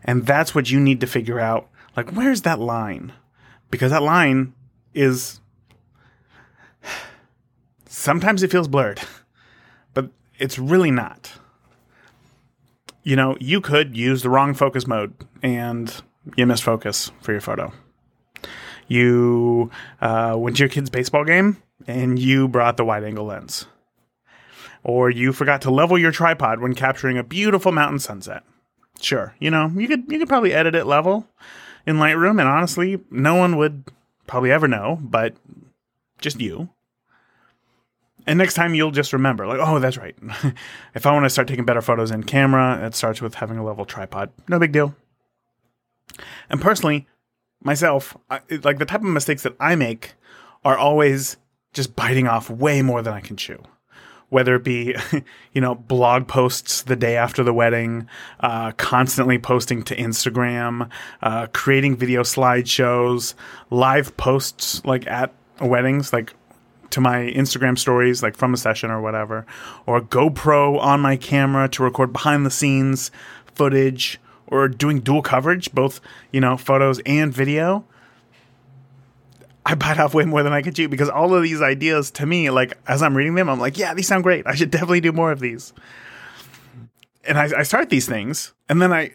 And 0.04 0.26
that's 0.26 0.54
what 0.54 0.71
you 0.71 0.80
need 0.80 1.00
to 1.00 1.07
figure 1.07 1.40
out. 1.40 1.69
Like, 1.97 2.11
where's 2.12 2.42
that 2.42 2.59
line? 2.59 3.12
Because 3.71 3.93
that 3.93 4.03
line 4.03 4.55
is 4.95 5.41
sometimes 7.87 8.43
it 8.43 8.50
feels 8.50 8.69
blurred 8.69 9.00
but 9.95 10.11
it's 10.39 10.59
really 10.59 10.91
not. 10.91 11.33
You 13.03 13.17
know, 13.17 13.37
you 13.41 13.61
could 13.61 13.97
use 13.97 14.23
the 14.23 14.31
wrong 14.31 14.55
focus 14.55 14.87
mode 14.87 15.15
and 15.43 16.03
you 16.37 16.47
miss 16.47 16.61
focus 16.61 17.11
for 17.23 17.33
your 17.33 17.41
photo. 17.41 17.73
You 18.89 19.71
uh, 20.00 20.35
went 20.37 20.57
to 20.57 20.61
your 20.61 20.69
kid's 20.69 20.91
baseball 20.91 21.25
game 21.25 21.62
and 21.87 22.19
you 22.19 22.49
brought 22.49 22.77
the 22.77 22.85
wide 22.85 23.05
angle 23.05 23.25
lens. 23.25 23.67
Or 24.83 25.11
you 25.11 25.33
forgot 25.33 25.62
to 25.62 25.71
level 25.71 25.99
your 25.99 26.12
tripod 26.12 26.61
when 26.61 26.75
capturing 26.75 27.19
a 27.19 27.23
beautiful 27.23 27.73
mountain 27.73 27.99
sunset. 27.99 28.43
Sure, 29.00 29.35
you 29.39 29.50
know, 29.50 29.71
you 29.75 29.89
could 29.89 30.05
you 30.09 30.19
could 30.19 30.29
probably 30.29 30.53
edit 30.53 30.75
it 30.75 30.85
level 30.87 31.27
in 31.87 31.97
Lightroom 31.97 32.41
and 32.41 32.49
honestly, 32.49 33.01
no 33.11 33.35
one 33.35 33.57
would 33.57 33.85
probably 34.27 34.53
ever 34.53 34.69
know, 34.69 34.99
but 35.01 35.35
just 36.21 36.41
you. 36.41 36.71
And 38.27 38.39
next 38.39 38.55
time 38.55 38.75
you'll 38.75 38.91
just 38.91 39.13
remember, 39.13 39.47
like, 39.47 39.59
oh, 39.61 39.79
that's 39.79 39.97
right. 39.97 40.17
if 40.95 41.07
I 41.07 41.13
want 41.13 41.25
to 41.25 41.31
start 41.31 41.49
taking 41.49 41.65
better 41.65 41.83
photos 41.83 42.11
in 42.11 42.23
camera, 42.23 42.87
it 42.87 42.95
starts 42.95 43.21
with 43.21 43.37
having 43.37 43.59
a 43.59 43.65
level 43.65 43.85
tripod. 43.85 44.31
No 44.49 44.59
big 44.59 44.73
deal. 44.73 44.95
And 46.49 46.61
personally, 46.61 47.07
myself, 47.63 48.17
I, 48.29 48.41
like 48.63 48.79
the 48.79 48.85
type 48.85 49.01
of 49.01 49.07
mistakes 49.07 49.43
that 49.43 49.57
I 49.59 49.75
make 49.75 50.15
are 50.65 50.77
always 50.77 51.37
just 51.73 51.97
biting 51.97 52.27
off 52.27 52.51
way 52.51 52.83
more 52.83 53.03
than 53.03 53.15
I 53.15 53.21
can 53.21 53.37
chew. 53.37 53.63
Whether 54.31 54.55
it 54.55 54.65
be, 54.65 54.97
you 55.53 55.61
know, 55.61 55.75
blog 55.75 56.27
posts 56.27 56.83
the 56.83 56.97
day 56.97 57.17
after 57.17 57.43
the 57.45 57.53
wedding, 57.53 58.09
uh, 58.41 58.73
constantly 58.73 59.39
posting 59.39 59.83
to 59.83 59.97
Instagram, 59.97 60.89
uh, 61.23 61.47
creating 61.53 61.97
video 61.97 62.23
slideshows, 62.23 63.35
live 63.69 64.17
posts 64.17 64.85
like 64.85 65.07
at 65.07 65.35
weddings, 65.61 66.13
like 66.13 66.33
to 66.91 67.01
my 67.01 67.31
Instagram 67.37 67.79
stories, 67.79 68.23
like 68.23 68.37
from 68.37 68.55
a 68.55 68.57
session 68.57 68.91
or 68.91 69.01
whatever, 69.01 69.47
or 69.87 70.01
GoPro 70.01 70.81
on 70.81 71.01
my 71.01 71.17
camera 71.17 71.69
to 71.69 71.83
record 71.83 72.13
behind 72.13 72.45
the 72.45 72.51
scenes 72.51 73.11
footage, 73.55 74.19
or 74.47 74.69
doing 74.69 75.01
dual 75.01 75.23
coverage, 75.23 75.73
both, 75.73 76.01
you 76.33 76.41
know, 76.41 76.57
photos 76.57 76.99
and 77.07 77.33
video. 77.33 77.85
I 79.64 79.75
bite 79.75 79.99
off 79.99 80.14
way 80.14 80.25
more 80.25 80.43
than 80.43 80.52
I 80.52 80.62
could 80.62 80.75
chew 80.75 80.88
because 80.88 81.09
all 81.09 81.35
of 81.35 81.43
these 81.43 81.61
ideas 81.61 82.11
to 82.12 82.26
me, 82.26 82.50
like 82.50 82.79
as 82.87 83.02
I'm 83.02 83.17
reading 83.17 83.35
them, 83.35 83.49
I'm 83.49 83.61
like, 83.61 83.76
yeah, 83.79 83.95
these 83.95 84.09
sound 84.09 84.23
great. 84.23 84.47
I 84.47 84.55
should 84.55 84.71
definitely 84.71 85.00
do 85.00 85.12
more 85.12 85.33
of 85.33 85.40
these. 85.40 85.73
And 87.25 87.38
I, 87.38 87.50
I 87.59 87.62
start 87.64 87.90
these 87.90 88.09
things, 88.09 88.55
and 88.69 88.81
then 88.81 88.93
I 88.93 89.14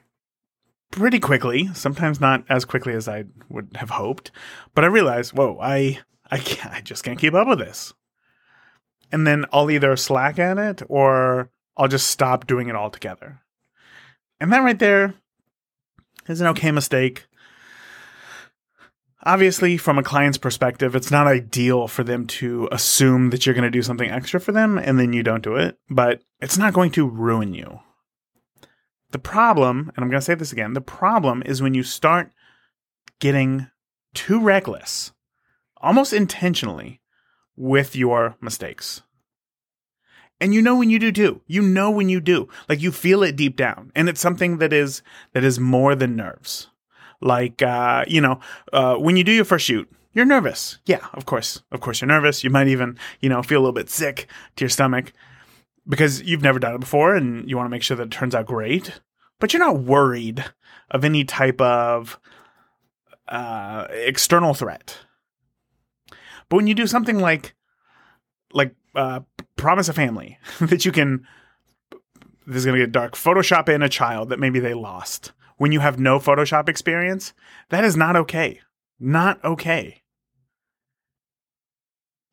pretty 0.92 1.20
quickly, 1.20 1.70
sometimes 1.74 2.22
not 2.22 2.44
as 2.48 2.64
quickly 2.64 2.94
as 2.94 3.08
I 3.08 3.25
would 3.50 3.70
have 3.75 3.90
hoped, 3.90 4.32
but 4.74 4.84
I 4.84 4.88
realize, 4.88 5.34
whoa, 5.34 5.58
I 5.60 6.00
I 6.30 6.38
can't, 6.38 6.74
I 6.74 6.82
just 6.82 7.04
can't 7.04 7.20
keep 7.20 7.34
up 7.34 7.48
with 7.48 7.60
this. 7.60 7.94
And 9.12 9.25
then 9.25 9.46
I'll 9.52 9.70
either 9.70 9.96
slack 9.96 10.40
at 10.40 10.58
it 10.58 10.82
or 10.88 11.50
I'll 11.78 11.88
just 11.88 12.08
stop 12.08 12.48
doing 12.48 12.70
it 12.70 12.75
altogether. 12.75 13.42
And 14.40 14.52
that 14.52 14.64
right 14.64 14.80
there 14.80 15.16
is 16.28 16.42
an 16.42 16.48
okay 16.48 16.72
mistake. 16.72 17.28
Obviously, 19.25 19.77
from 19.77 19.98
a 19.98 20.03
client's 20.03 20.38
perspective, 20.38 20.96
it's 20.96 21.10
not 21.10 21.25
ideal 21.25 21.88
for 21.88 22.03
them 22.03 22.27
to 22.27 22.70
assume 22.72 23.32
that 23.32 23.46
you're 23.46 23.55
going 23.55 23.63
to 23.63 23.72
do 23.72 23.82
something 23.82 24.10
extra 24.10 24.39
for 24.39 24.51
them 24.51 24.77
and 24.77 25.00
then 25.00 25.13
you 25.13 25.24
don't 25.24 25.44
do 25.44 25.55
it, 25.55 25.79
but 25.89 26.22
it's 26.41 26.60
not 26.60 26.74
going 26.74 26.91
to 26.91 27.10
ruin 27.10 27.53
you. 27.53 27.79
The 29.12 29.20
problem, 29.20 29.91
and 29.96 30.03
I'm 30.03 30.10
going 30.10 30.20
to 30.20 30.25
say 30.25 30.36
this 30.36 30.51
again, 30.51 30.74
the 30.74 30.82
problem 30.82 31.41
is 31.44 31.62
when 31.62 31.74
you 31.74 31.82
start 31.82 32.32
getting 33.20 33.67
too 34.13 34.39
reckless 34.39 35.12
almost 35.77 36.13
intentionally 36.13 37.01
with 37.55 37.96
your 37.96 38.36
mistakes. 38.41 39.01
And 40.39 40.53
you 40.53 40.62
know 40.62 40.75
when 40.75 40.89
you 40.89 41.00
do 41.00 41.12
too. 41.12 41.41
You 41.48 41.62
know 41.62 41.89
when 41.89 42.10
you 42.10 42.20
do. 42.20 42.50
Like 42.67 42.82
you 42.82 42.91
feel 42.91 43.24
it 43.24 43.36
deep 43.36 43.55
down. 43.55 43.91
And 43.96 44.10
it's 44.10 44.20
something 44.20 44.58
that 44.58 44.74
is 44.74 45.01
that 45.34 45.44
is 45.44 45.60
more 45.60 45.96
than 45.96 46.15
nerves. 46.15 46.67
Like 47.22 47.62
uh, 47.62 48.06
you 48.08 48.22
know, 48.22 48.40
uh, 48.74 48.96
when 48.96 49.18
you 49.18 49.24
do 49.24 49.32
your 49.32 49.46
first 49.46 49.66
shoot, 49.66 49.90
you're 50.14 50.26
nervous. 50.26 50.80
Yeah, 50.86 51.06
of 51.14 51.26
course. 51.26 51.62
Of 51.72 51.82
course 51.82 52.02
you're 52.02 52.08
nervous. 52.08 52.44
You 52.44 52.50
might 52.50 52.68
even, 52.68 52.98
you 53.20 53.30
know, 53.30 53.44
feel 53.44 53.60
a 53.60 53.62
little 53.62 53.74
bit 53.74 53.90
sick 53.90 54.28
to 54.56 54.64
your 54.64 54.70
stomach 54.70 55.12
because 55.88 56.24
you've 56.24 56.42
never 56.42 56.58
done 56.58 56.76
it 56.76 56.80
before 56.80 57.16
and 57.16 57.48
you 57.50 57.58
want 57.58 57.66
to 57.66 57.72
make 57.72 57.84
sure 57.84 57.98
that 57.98 58.08
it 58.08 58.12
turns 58.12 58.34
out 58.34 58.46
great. 58.46 59.02
But 59.40 59.54
you're 59.54 59.60
not 59.60 59.80
worried 59.80 60.46
of 60.90 61.04
any 61.04 61.26
type 61.26 61.60
of 61.60 62.18
uh, 63.28 63.88
external 63.92 64.54
threat. 64.54 65.00
But 66.50 66.58
when 66.58 66.68
you 66.68 66.74
do 66.74 66.88
something 66.88 67.20
like 67.20 67.54
like 68.54 68.74
uh, 68.96 69.20
promise 69.58 69.90
a 69.90 69.94
family 69.94 70.40
that 70.60 70.86
you 70.86 70.92
can 70.92 71.28
this 72.48 72.58
is 72.58 72.66
going 72.66 72.78
to 72.78 72.86
get 72.86 72.92
dark 72.92 73.16
photoshop 73.16 73.68
in 73.68 73.82
a 73.82 73.90
child 73.90 74.30
that 74.30 74.40
maybe 74.40 74.60
they 74.60 74.74
lost 74.74 75.34
when 75.58 75.72
you 75.72 75.80
have 75.80 76.00
no 76.00 76.20
photoshop 76.20 76.70
experience 76.70 77.34
that 77.70 77.84
is 77.84 77.96
not 77.96 78.16
okay. 78.16 78.62
Not 79.00 79.44
okay. 79.44 80.04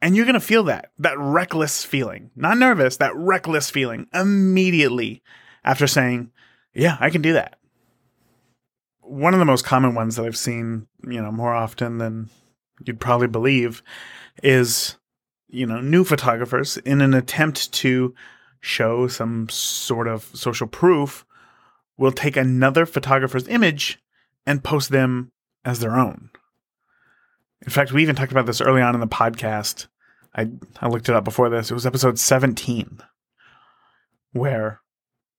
And 0.00 0.16
you're 0.16 0.26
going 0.26 0.34
to 0.34 0.40
feel 0.40 0.64
that 0.64 0.90
that 0.98 1.18
reckless 1.18 1.84
feeling. 1.84 2.30
Not 2.34 2.58
nervous 2.58 2.96
that 2.96 3.14
reckless 3.14 3.70
feeling 3.70 4.06
immediately 4.12 5.22
after 5.64 5.86
saying 5.86 6.30
yeah 6.74 6.96
i 7.00 7.10
can 7.10 7.22
do 7.22 7.34
that. 7.34 7.58
One 9.00 9.34
of 9.34 9.40
the 9.40 9.46
most 9.46 9.64
common 9.64 9.94
ones 9.94 10.16
that 10.16 10.26
i've 10.26 10.36
seen 10.36 10.86
you 11.06 11.20
know 11.20 11.32
more 11.32 11.54
often 11.54 11.98
than 11.98 12.30
you'd 12.84 13.00
probably 13.00 13.28
believe 13.28 13.82
is 14.42 14.96
you 15.48 15.66
know 15.66 15.80
new 15.80 16.04
photographers 16.04 16.78
in 16.78 17.00
an 17.00 17.14
attempt 17.14 17.72
to 17.72 18.14
show 18.60 19.08
some 19.08 19.48
sort 19.48 20.08
of 20.08 20.30
social 20.34 20.66
proof 20.66 21.26
will 21.96 22.12
take 22.12 22.36
another 22.36 22.86
photographer's 22.86 23.48
image 23.48 23.98
and 24.46 24.64
post 24.64 24.90
them 24.90 25.32
as 25.64 25.80
their 25.80 25.96
own. 25.96 26.30
In 27.64 27.70
fact, 27.70 27.92
we 27.92 28.02
even 28.02 28.16
talked 28.16 28.32
about 28.32 28.46
this 28.46 28.60
early 28.60 28.82
on 28.82 28.94
in 28.94 29.00
the 29.00 29.06
podcast. 29.06 29.86
I 30.34 30.48
I 30.80 30.88
looked 30.88 31.08
it 31.08 31.14
up 31.14 31.24
before 31.24 31.48
this. 31.48 31.70
It 31.70 31.74
was 31.74 31.86
episode 31.86 32.18
17 32.18 33.00
where 34.32 34.80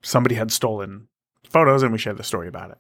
somebody 0.01 0.35
had 0.35 0.51
stolen 0.51 1.07
photos 1.49 1.83
and 1.83 1.91
we 1.91 1.97
shared 1.97 2.17
the 2.17 2.23
story 2.23 2.47
about 2.47 2.71
it. 2.71 2.77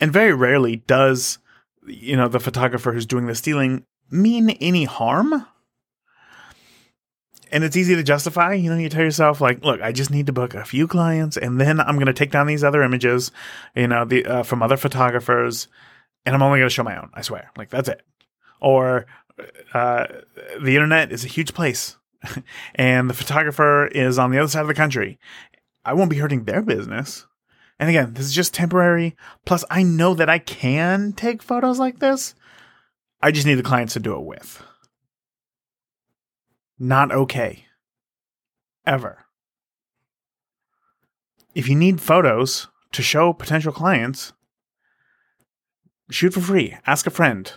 And 0.00 0.12
very 0.12 0.32
rarely 0.32 0.76
does 0.76 1.38
you 1.86 2.16
know 2.16 2.28
the 2.28 2.40
photographer 2.40 2.92
who's 2.92 3.06
doing 3.06 3.26
the 3.26 3.34
stealing 3.34 3.84
mean 4.10 4.50
any 4.50 4.84
harm 4.84 5.46
and 7.52 7.64
it's 7.64 7.76
easy 7.76 7.94
to 7.94 8.02
justify 8.02 8.52
you 8.52 8.70
know 8.70 8.76
you 8.76 8.88
tell 8.88 9.02
yourself 9.02 9.40
like 9.40 9.64
look 9.64 9.80
i 9.80 9.92
just 9.92 10.10
need 10.10 10.26
to 10.26 10.32
book 10.32 10.54
a 10.54 10.64
few 10.64 10.86
clients 10.86 11.36
and 11.36 11.60
then 11.60 11.80
i'm 11.80 11.96
going 11.96 12.06
to 12.06 12.12
take 12.12 12.30
down 12.30 12.46
these 12.46 12.64
other 12.64 12.82
images 12.82 13.30
you 13.74 13.86
know 13.86 14.04
the 14.04 14.24
uh, 14.24 14.42
from 14.42 14.62
other 14.62 14.76
photographers 14.76 15.68
and 16.24 16.34
i'm 16.34 16.42
only 16.42 16.58
going 16.58 16.68
to 16.68 16.74
show 16.74 16.82
my 16.82 16.96
own 16.98 17.10
i 17.14 17.22
swear 17.22 17.50
like 17.56 17.70
that's 17.70 17.88
it 17.88 18.02
or 18.60 19.06
uh, 19.74 20.06
the 20.62 20.74
internet 20.74 21.12
is 21.12 21.24
a 21.24 21.28
huge 21.28 21.52
place 21.52 21.96
and 22.74 23.10
the 23.10 23.14
photographer 23.14 23.86
is 23.88 24.18
on 24.18 24.30
the 24.30 24.38
other 24.38 24.48
side 24.48 24.62
of 24.62 24.68
the 24.68 24.74
country 24.74 25.18
i 25.84 25.92
won't 25.92 26.10
be 26.10 26.18
hurting 26.18 26.44
their 26.44 26.62
business 26.62 27.26
and 27.78 27.90
again, 27.90 28.14
this 28.14 28.26
is 28.26 28.32
just 28.32 28.54
temporary. 28.54 29.16
Plus, 29.44 29.64
I 29.70 29.82
know 29.82 30.14
that 30.14 30.30
I 30.30 30.38
can 30.38 31.12
take 31.12 31.42
photos 31.42 31.78
like 31.78 31.98
this. 31.98 32.34
I 33.20 33.30
just 33.30 33.46
need 33.46 33.54
the 33.54 33.62
clients 33.62 33.94
to 33.94 34.00
do 34.00 34.14
it 34.16 34.24
with. 34.24 34.62
Not 36.78 37.10
okay. 37.10 37.64
Ever. 38.86 39.24
If 41.54 41.68
you 41.68 41.74
need 41.74 42.00
photos 42.00 42.68
to 42.92 43.02
show 43.02 43.32
potential 43.32 43.72
clients, 43.72 44.34
shoot 46.10 46.34
for 46.34 46.40
free. 46.40 46.76
Ask 46.86 47.06
a 47.06 47.10
friend. 47.10 47.50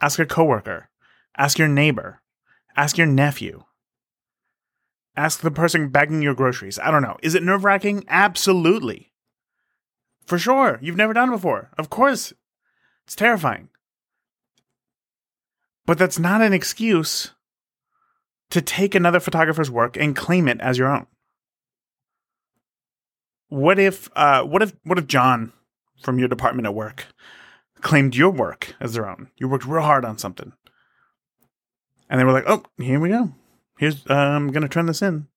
Ask 0.00 0.18
a 0.18 0.26
coworker. 0.26 0.90
Ask 1.38 1.58
your 1.58 1.68
neighbor. 1.68 2.20
Ask 2.76 2.98
your 2.98 3.06
nephew. 3.06 3.64
Ask 5.16 5.40
the 5.40 5.50
person 5.50 5.88
bagging 5.88 6.20
your 6.20 6.34
groceries. 6.34 6.78
I 6.78 6.90
don't 6.90 7.02
know. 7.02 7.16
Is 7.22 7.34
it 7.34 7.42
nerve 7.42 7.64
wracking? 7.64 8.04
Absolutely. 8.08 9.12
For 10.26 10.38
sure. 10.38 10.78
You've 10.82 10.96
never 10.96 11.14
done 11.14 11.30
it 11.30 11.32
before. 11.32 11.70
Of 11.78 11.88
course. 11.88 12.34
It's 13.06 13.16
terrifying. 13.16 13.70
But 15.86 15.96
that's 15.96 16.18
not 16.18 16.42
an 16.42 16.52
excuse 16.52 17.32
to 18.50 18.62
take 18.62 18.94
another 18.94 19.20
photographer's 19.20 19.70
work 19.70 19.96
and 19.96 20.16
claim 20.16 20.48
it 20.48 20.60
as 20.60 20.78
your 20.78 20.88
own. 20.88 21.06
What 23.48 23.78
if 23.78 24.08
uh, 24.16 24.42
what 24.44 24.62
if 24.62 24.74
what 24.84 24.98
if 24.98 25.06
John 25.06 25.52
from 26.02 26.18
your 26.18 26.28
department 26.28 26.66
at 26.66 26.74
work 26.74 27.06
claimed 27.80 28.16
your 28.16 28.30
work 28.30 28.74
as 28.80 28.94
their 28.94 29.08
own? 29.08 29.30
You 29.36 29.48
worked 29.48 29.66
real 29.66 29.82
hard 29.82 30.04
on 30.04 30.18
something. 30.18 30.52
And 32.08 32.20
they 32.20 32.24
were 32.24 32.32
like, 32.32 32.44
"Oh, 32.46 32.64
here 32.78 33.00
we 33.00 33.10
go. 33.10 33.32
Here's 33.78 34.04
uh, 34.08 34.14
I'm 34.14 34.48
going 34.48 34.62
to 34.62 34.68
turn 34.68 34.86
this 34.86 35.02
in. 35.02 35.28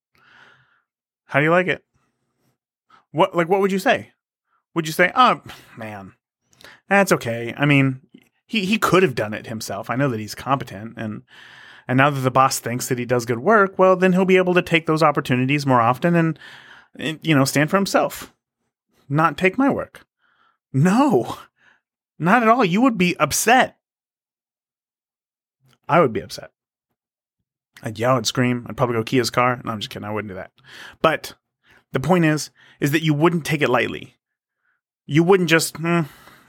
How 1.25 1.39
do 1.39 1.45
you 1.45 1.51
like 1.51 1.67
it?" 1.67 1.83
What 3.11 3.35
like 3.35 3.49
what 3.49 3.59
would 3.59 3.71
you 3.71 3.79
say? 3.79 4.13
would 4.73 4.87
you 4.87 4.93
say, 4.93 5.11
"Oh, 5.15 5.41
man, 5.77 6.13
that's 6.87 7.11
okay"? 7.11 7.53
I 7.57 7.65
mean, 7.65 8.01
he 8.45 8.65
he 8.65 8.77
could 8.77 9.03
have 9.03 9.15
done 9.15 9.33
it 9.33 9.47
himself. 9.47 9.89
I 9.89 9.95
know 9.95 10.09
that 10.09 10.19
he's 10.19 10.35
competent, 10.35 10.93
and 10.97 11.23
and 11.89 11.97
now 11.97 12.09
that 12.09 12.21
the 12.21 12.31
boss 12.31 12.59
thinks 12.59 12.87
that 12.87 12.97
he 12.97 13.05
does 13.05 13.25
good 13.25 13.39
work, 13.39 13.77
well, 13.77 13.97
then 13.97 14.13
he'll 14.13 14.23
be 14.23 14.37
able 14.37 14.53
to 14.53 14.61
take 14.61 14.85
those 14.85 15.03
opportunities 15.03 15.65
more 15.65 15.81
often 15.81 16.15
and, 16.15 16.39
and 16.95 17.19
you 17.21 17.35
know 17.35 17.43
stand 17.43 17.69
for 17.69 17.75
himself, 17.75 18.33
not 19.09 19.37
take 19.37 19.57
my 19.57 19.69
work. 19.69 20.05
No, 20.71 21.37
not 22.17 22.43
at 22.43 22.49
all. 22.49 22.63
You 22.63 22.81
would 22.81 22.97
be 22.97 23.17
upset. 23.17 23.77
I 25.89 25.99
would 25.99 26.13
be 26.13 26.21
upset. 26.21 26.51
I'd 27.81 27.97
yell, 27.97 28.15
I'd 28.15 28.25
scream, 28.25 28.65
I'd 28.69 28.77
probably 28.77 28.95
go 28.95 29.03
key 29.03 29.17
his 29.17 29.29
car. 29.29 29.61
No, 29.65 29.71
I'm 29.71 29.79
just 29.79 29.89
kidding. 29.89 30.07
I 30.07 30.11
wouldn't 30.11 30.29
do 30.29 30.35
that. 30.35 30.51
But 31.01 31.33
the 31.91 31.99
point 31.99 32.25
is, 32.25 32.51
is 32.79 32.91
that 32.91 33.03
you 33.03 33.13
wouldn't 33.13 33.45
take 33.45 33.61
it 33.61 33.69
lightly 33.69 34.15
you 35.09 35.23
wouldn't 35.23 35.49
just 35.49 35.75
hmm, 35.75 36.01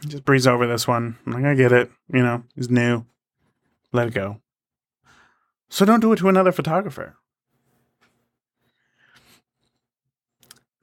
just 0.06 0.24
breeze 0.26 0.46
over 0.46 0.66
this 0.66 0.86
one. 0.86 1.16
I'm 1.26 1.32
like, 1.32 1.44
I 1.44 1.54
get 1.54 1.72
it. 1.72 1.90
You 2.12 2.22
know, 2.22 2.44
it's 2.56 2.68
new. 2.68 3.06
Let 3.90 4.08
it 4.08 4.14
go. 4.14 4.42
So 5.70 5.84
don't 5.84 6.00
do 6.00 6.12
it 6.12 6.16
to 6.16 6.28
another 6.28 6.52
photographer. 6.52 7.16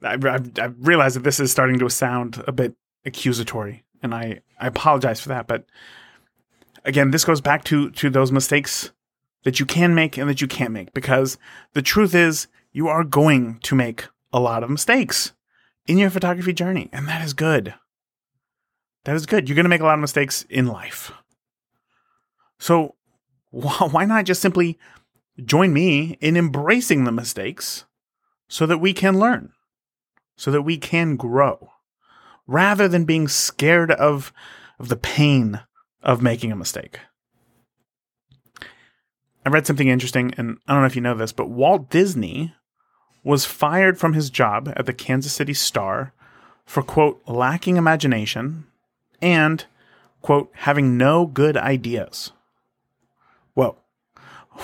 I, 0.02 0.14
I, 0.14 0.38
I 0.60 0.66
realize 0.78 1.14
that 1.14 1.24
this 1.24 1.38
is 1.38 1.52
starting 1.52 1.78
to 1.78 1.88
sound 1.90 2.42
a 2.46 2.52
bit 2.52 2.74
accusatory, 3.04 3.84
and 4.02 4.14
I, 4.14 4.40
I 4.58 4.66
apologize 4.66 5.20
for 5.20 5.28
that. 5.28 5.46
But 5.46 5.66
again, 6.84 7.10
this 7.10 7.24
goes 7.24 7.40
back 7.40 7.64
to 7.64 7.90
to 7.90 8.10
those 8.10 8.32
mistakes 8.32 8.92
that 9.44 9.60
you 9.60 9.66
can 9.66 9.94
make 9.94 10.16
and 10.16 10.28
that 10.28 10.40
you 10.40 10.48
can't 10.48 10.72
make 10.72 10.92
because 10.94 11.38
the 11.74 11.82
truth 11.82 12.14
is 12.14 12.48
you 12.72 12.88
are 12.88 13.04
going 13.04 13.58
to 13.60 13.74
make 13.74 14.08
a 14.32 14.40
lot 14.40 14.62
of 14.62 14.70
mistakes 14.70 15.32
in 15.86 15.98
your 15.98 16.10
photography 16.10 16.52
journey, 16.52 16.88
and 16.92 17.08
that 17.08 17.24
is 17.24 17.34
good. 17.34 17.74
That 19.04 19.16
is 19.16 19.26
good. 19.26 19.48
You're 19.48 19.56
going 19.56 19.64
to 19.64 19.70
make 19.70 19.80
a 19.80 19.84
lot 19.84 19.94
of 19.94 20.00
mistakes 20.00 20.44
in 20.48 20.66
life. 20.66 21.12
So, 22.58 22.96
why 23.50 24.04
not 24.04 24.24
just 24.24 24.42
simply 24.42 24.78
join 25.44 25.72
me 25.72 26.18
in 26.20 26.36
embracing 26.36 27.04
the 27.04 27.12
mistakes 27.12 27.84
so 28.48 28.66
that 28.66 28.78
we 28.78 28.92
can 28.92 29.18
learn, 29.18 29.52
so 30.36 30.50
that 30.50 30.62
we 30.62 30.76
can 30.76 31.16
grow, 31.16 31.70
rather 32.46 32.88
than 32.88 33.04
being 33.04 33.28
scared 33.28 33.90
of, 33.92 34.32
of 34.78 34.88
the 34.88 34.96
pain 34.96 35.60
of 36.02 36.22
making 36.22 36.52
a 36.52 36.56
mistake? 36.56 37.00
I 39.46 39.50
read 39.50 39.66
something 39.66 39.88
interesting, 39.88 40.34
and 40.36 40.58
I 40.66 40.72
don't 40.72 40.82
know 40.82 40.86
if 40.86 40.96
you 40.96 41.02
know 41.02 41.14
this, 41.14 41.32
but 41.32 41.48
Walt 41.48 41.88
Disney 41.88 42.54
was 43.24 43.44
fired 43.44 43.98
from 43.98 44.12
his 44.12 44.30
job 44.30 44.72
at 44.76 44.86
the 44.86 44.92
Kansas 44.92 45.32
City 45.32 45.54
Star 45.54 46.12
for, 46.66 46.82
quote, 46.82 47.22
lacking 47.26 47.76
imagination 47.76 48.66
and, 49.22 49.64
quote, 50.20 50.50
having 50.54 50.98
no 50.98 51.24
good 51.24 51.56
ideas. 51.56 52.32
Whoa. 53.58 53.76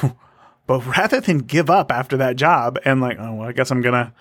but 0.69 0.87
rather 0.97 1.21
than 1.21 1.39
give 1.39 1.69
up 1.69 1.91
after 1.91 2.17
that 2.19 2.37
job 2.37 2.79
and, 2.85 3.01
like, 3.01 3.19
oh, 3.19 3.35
well, 3.35 3.49
I 3.49 3.53
guess 3.53 3.73
I'm 3.73 3.83
to, 3.83 4.13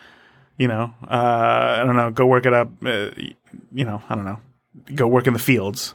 you 0.58 0.68
know, 0.68 0.96
uh, 1.04 1.78
I 1.80 1.84
don't 1.86 1.96
know, 1.96 2.10
go 2.10 2.26
work 2.26 2.48
it 2.48 2.54
up, 2.54 2.72
uh, 2.84 3.12
you 3.72 3.86
know, 3.86 4.02
I 4.10 4.16
don't 4.16 4.26
know, 4.26 4.40
go 4.96 5.08
work 5.08 5.28
in 5.28 5.34
the 5.34 5.40
fields, 5.40 5.94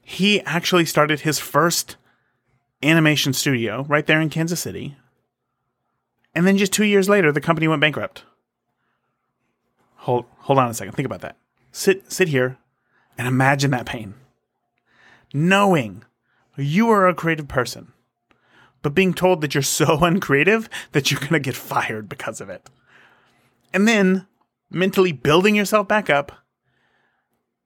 he 0.00 0.40
actually 0.40 0.86
started 0.86 1.20
his 1.20 1.38
first 1.38 1.96
animation 2.82 3.34
studio 3.34 3.84
right 3.86 4.06
there 4.06 4.22
in 4.22 4.30
Kansas 4.30 4.60
City. 4.60 4.96
And 6.34 6.46
then 6.46 6.56
just 6.56 6.72
two 6.72 6.86
years 6.86 7.06
later, 7.06 7.32
the 7.32 7.42
company 7.42 7.68
went 7.68 7.82
bankrupt. 7.82 8.24
Hold, 9.96 10.24
hold 10.38 10.58
on 10.58 10.70
a 10.70 10.74
second. 10.74 10.94
Think 10.94 11.04
about 11.04 11.20
that. 11.20 11.36
Sit, 11.70 12.10
sit 12.10 12.28
here 12.28 12.56
and 13.18 13.28
imagine 13.28 13.72
that 13.72 13.84
pain. 13.84 14.14
Knowing 15.34 16.04
you 16.64 16.90
are 16.90 17.06
a 17.06 17.14
creative 17.14 17.48
person, 17.48 17.92
but 18.82 18.94
being 18.94 19.14
told 19.14 19.40
that 19.40 19.54
you're 19.54 19.62
so 19.62 19.98
uncreative 20.04 20.68
that 20.92 21.10
you're 21.10 21.20
going 21.20 21.32
to 21.32 21.40
get 21.40 21.56
fired 21.56 22.08
because 22.08 22.40
of 22.40 22.50
it. 22.50 22.68
And 23.72 23.86
then 23.86 24.26
mentally 24.70 25.12
building 25.12 25.54
yourself 25.54 25.88
back 25.88 26.10
up, 26.10 26.32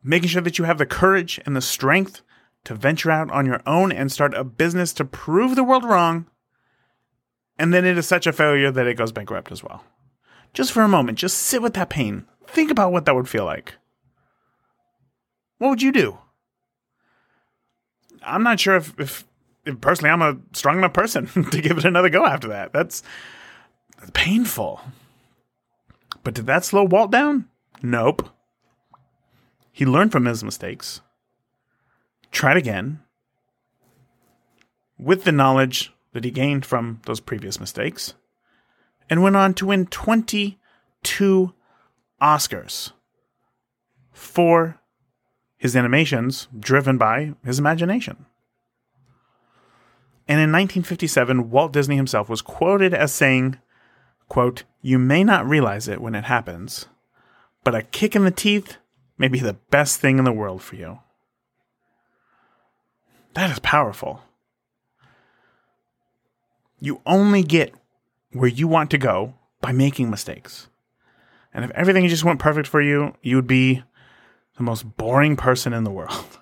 making 0.02 0.28
sure 0.28 0.42
that 0.42 0.58
you 0.58 0.64
have 0.64 0.78
the 0.78 0.86
courage 0.86 1.40
and 1.46 1.54
the 1.54 1.60
strength 1.60 2.22
to 2.64 2.74
venture 2.74 3.10
out 3.10 3.30
on 3.30 3.46
your 3.46 3.60
own 3.66 3.92
and 3.92 4.10
start 4.10 4.34
a 4.34 4.44
business 4.44 4.92
to 4.94 5.04
prove 5.04 5.56
the 5.56 5.64
world 5.64 5.84
wrong. 5.84 6.26
And 7.58 7.72
then 7.72 7.84
it 7.84 7.98
is 7.98 8.06
such 8.06 8.26
a 8.26 8.32
failure 8.32 8.70
that 8.70 8.86
it 8.86 8.96
goes 8.96 9.12
bankrupt 9.12 9.52
as 9.52 9.62
well. 9.62 9.84
Just 10.54 10.72
for 10.72 10.82
a 10.82 10.88
moment, 10.88 11.18
just 11.18 11.38
sit 11.38 11.62
with 11.62 11.74
that 11.74 11.90
pain. 11.90 12.26
Think 12.46 12.70
about 12.70 12.92
what 12.92 13.04
that 13.06 13.14
would 13.14 13.28
feel 13.28 13.44
like. 13.44 13.74
What 15.58 15.70
would 15.70 15.82
you 15.82 15.92
do? 15.92 16.18
I'm 18.24 18.42
not 18.42 18.60
sure 18.60 18.76
if, 18.76 18.98
if, 18.98 19.24
if 19.64 19.80
personally 19.80 20.10
I'm 20.10 20.22
a 20.22 20.38
strong 20.52 20.78
enough 20.78 20.92
person 20.92 21.26
to 21.50 21.60
give 21.60 21.78
it 21.78 21.84
another 21.84 22.08
go 22.10 22.24
after 22.24 22.48
that. 22.48 22.72
That's, 22.72 23.02
that's 23.98 24.10
painful. 24.14 24.80
But 26.24 26.34
did 26.34 26.46
that 26.46 26.64
slow 26.64 26.84
Walt 26.84 27.10
down? 27.10 27.48
Nope. 27.82 28.28
He 29.72 29.86
learned 29.86 30.12
from 30.12 30.26
his 30.26 30.44
mistakes 30.44 31.00
tried 32.30 32.56
again 32.56 33.00
with 34.98 35.24
the 35.24 35.32
knowledge 35.32 35.92
that 36.12 36.24
he 36.24 36.30
gained 36.30 36.64
from 36.64 37.00
those 37.06 37.20
previous 37.20 37.60
mistakes 37.60 38.14
and 39.08 39.22
went 39.22 39.36
on 39.36 39.54
to 39.54 39.66
win 39.66 39.86
22 39.86 41.52
Oscars 42.20 42.92
for 44.12 44.80
his 45.62 45.76
animations 45.76 46.48
driven 46.58 46.98
by 46.98 47.34
his 47.44 47.60
imagination. 47.60 48.26
And 50.26 50.40
in 50.40 50.50
1957, 50.50 51.50
Walt 51.50 51.72
Disney 51.72 51.94
himself 51.94 52.28
was 52.28 52.42
quoted 52.42 52.92
as 52.92 53.12
saying, 53.12 53.60
quote, 54.28 54.64
You 54.80 54.98
may 54.98 55.22
not 55.22 55.48
realize 55.48 55.86
it 55.86 56.00
when 56.00 56.16
it 56.16 56.24
happens, 56.24 56.86
but 57.62 57.76
a 57.76 57.82
kick 57.82 58.16
in 58.16 58.24
the 58.24 58.32
teeth 58.32 58.78
may 59.16 59.28
be 59.28 59.38
the 59.38 59.52
best 59.52 60.00
thing 60.00 60.18
in 60.18 60.24
the 60.24 60.32
world 60.32 60.62
for 60.62 60.74
you. 60.74 60.98
That 63.34 63.48
is 63.52 63.60
powerful. 63.60 64.20
You 66.80 67.02
only 67.06 67.44
get 67.44 67.72
where 68.32 68.48
you 68.48 68.66
want 68.66 68.90
to 68.90 68.98
go 68.98 69.34
by 69.60 69.70
making 69.70 70.10
mistakes. 70.10 70.66
And 71.54 71.64
if 71.64 71.70
everything 71.70 72.08
just 72.08 72.24
went 72.24 72.40
perfect 72.40 72.66
for 72.66 72.82
you, 72.82 73.14
you 73.22 73.36
would 73.36 73.46
be 73.46 73.84
the 74.62 74.70
most 74.70 74.96
boring 74.96 75.36
person 75.36 75.72
in 75.72 75.82
the 75.82 75.90
world. 75.90 76.38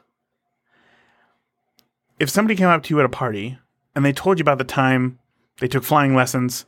If 2.19 2.29
somebody 2.29 2.55
came 2.55 2.69
up 2.69 2.83
to 2.83 2.95
you 2.95 3.01
at 3.01 3.07
a 3.07 3.09
party 3.09 3.59
and 3.95 4.05
they 4.05 4.13
told 4.13 4.39
you 4.39 4.43
about 4.43 4.59
the 4.59 4.65
time 4.65 5.19
they 5.59 5.69
took 5.69 5.85
flying 5.85 6.15
lessons, 6.15 6.67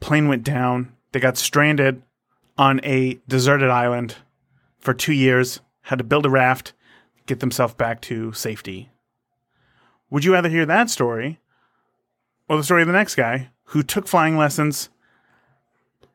plane 0.00 0.26
went 0.26 0.42
down, 0.42 0.94
they 1.12 1.20
got 1.20 1.36
stranded 1.36 2.02
on 2.56 2.80
a 2.82 3.18
deserted 3.28 3.68
island 3.68 4.16
for 4.78 4.94
two 4.94 5.12
years, 5.12 5.60
had 5.82 5.98
to 5.98 6.04
build 6.04 6.24
a 6.24 6.30
raft, 6.30 6.72
get 7.26 7.40
themselves 7.40 7.74
back 7.74 8.00
to 8.00 8.32
safety. 8.32 8.88
Would 10.08 10.24
you 10.24 10.32
rather 10.32 10.48
hear 10.48 10.64
that 10.64 10.88
story 10.88 11.40
or 12.48 12.56
the 12.56 12.64
story 12.64 12.80
of 12.80 12.88
the 12.88 12.94
next 12.94 13.16
guy 13.16 13.50
who 13.64 13.82
took 13.82 14.08
flying 14.08 14.38
lessons, 14.38 14.88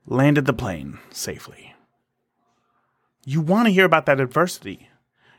landed 0.08 0.46
the 0.46 0.54
plane 0.54 0.98
safely? 1.12 1.71
You 3.26 3.42
want 3.42 3.68
to 3.68 3.74
hear 3.74 3.86
about 3.86 4.06
that 4.08 4.20
adversity. 4.20 4.90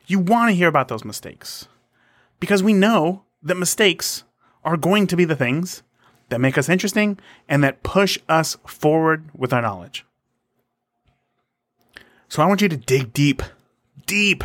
You 0.06 0.18
want 0.18 0.50
to 0.50 0.54
hear 0.54 0.68
about 0.68 0.88
those 0.88 1.04
mistakes 1.04 1.68
because 2.40 2.62
we 2.62 2.72
know 2.72 3.24
that 3.42 3.56
mistakes 3.56 4.24
are 4.64 4.76
going 4.76 5.06
to 5.08 5.16
be 5.16 5.24
the 5.24 5.36
things 5.36 5.82
that 6.28 6.40
make 6.40 6.56
us 6.56 6.68
interesting 6.68 7.18
and 7.48 7.62
that 7.64 7.82
push 7.82 8.18
us 8.28 8.56
forward 8.66 9.28
with 9.34 9.52
our 9.52 9.62
knowledge. 9.62 10.04
So 12.28 12.42
I 12.42 12.46
want 12.46 12.62
you 12.62 12.68
to 12.68 12.76
dig 12.76 13.12
deep, 13.12 13.42
deep, 14.06 14.44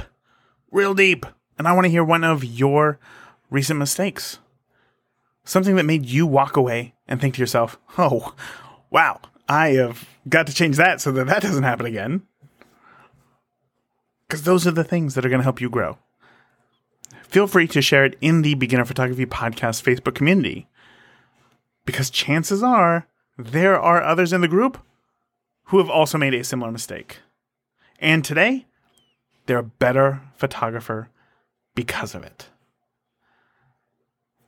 real 0.72 0.94
deep 0.94 1.26
and 1.58 1.68
I 1.68 1.74
want 1.74 1.86
to 1.86 1.92
hear 1.92 2.04
one 2.04 2.24
of 2.24 2.44
your 2.44 3.00
recent 3.50 3.80
mistakes. 3.80 4.40
Something 5.44 5.76
that 5.78 5.86
made 5.86 6.06
you 6.06 6.28
walk 6.28 6.58
away 6.58 6.94
and 7.08 7.22
think 7.22 7.36
to 7.36 7.40
yourself, 7.40 7.78
oh, 7.98 8.36
wow, 8.90 9.22
I 9.48 9.70
have 9.70 10.08
got 10.28 10.48
to 10.48 10.54
change 10.54 10.78
that 10.78 11.00
so 11.02 11.12
that 11.14 11.28
that 11.28 11.42
doesn't 11.42 11.64
happen 11.64 11.86
again. 11.86 12.24
Because 14.28 14.44
those 14.44 14.68
are 14.68 14.72
the 14.72 14.84
things 14.84 15.16
that 15.16 15.26
are 15.26 15.30
going 15.30 15.40
to 15.40 15.44
help 15.44 15.62
you 15.62 15.70
grow. 15.70 15.98
Feel 17.24 17.48
free 17.48 17.68
to 17.68 17.82
share 17.82 18.06
it 18.06 18.18
in 18.22 18.42
the 18.42 18.56
Beginner 18.56 18.86
Photography 18.86 19.26
Podcast 19.26 19.84
Facebook 19.84 20.16
community. 20.16 20.68
Because 21.86 22.10
chances 22.10 22.64
are 22.64 23.08
there 23.38 23.80
are 23.80 24.02
others 24.02 24.34
in 24.34 24.42
the 24.42 24.48
group 24.48 24.80
who 25.66 25.78
have 25.78 25.90
also 25.90 26.18
made 26.18 26.34
a 26.34 26.44
similar 26.44 26.72
mistake. 26.72 27.20
And 28.00 28.24
today, 28.24 28.66
they're 29.46 29.60
a 29.60 29.64
better 29.64 30.22
photographer 30.36 31.10
because 31.76 32.16
of 32.16 32.24
it. 32.24 32.48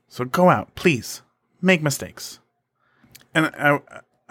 So 0.07 0.25
go 0.25 0.49
out, 0.49 0.75
please. 0.75 1.21
Make 1.61 1.81
mistakes. 1.81 2.39
And 3.33 3.47
I, 3.47 3.79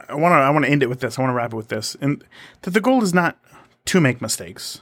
I 0.09 0.15
want 0.15 0.33
to 0.33 0.37
I 0.37 0.51
want 0.51 0.65
to 0.65 0.71
end 0.71 0.83
it 0.83 0.89
with 0.89 1.01
this. 1.01 1.19
I 1.19 1.23
want 1.23 1.31
to 1.31 1.35
wrap 1.35 1.53
it 1.53 1.57
with 1.57 1.69
this. 1.69 1.97
And 2.01 2.25
that 2.63 2.71
the 2.71 2.81
goal 2.81 3.03
is 3.03 3.15
not 3.15 3.39
to 3.87 4.01
make 4.01 4.21
mistakes. 4.21 4.81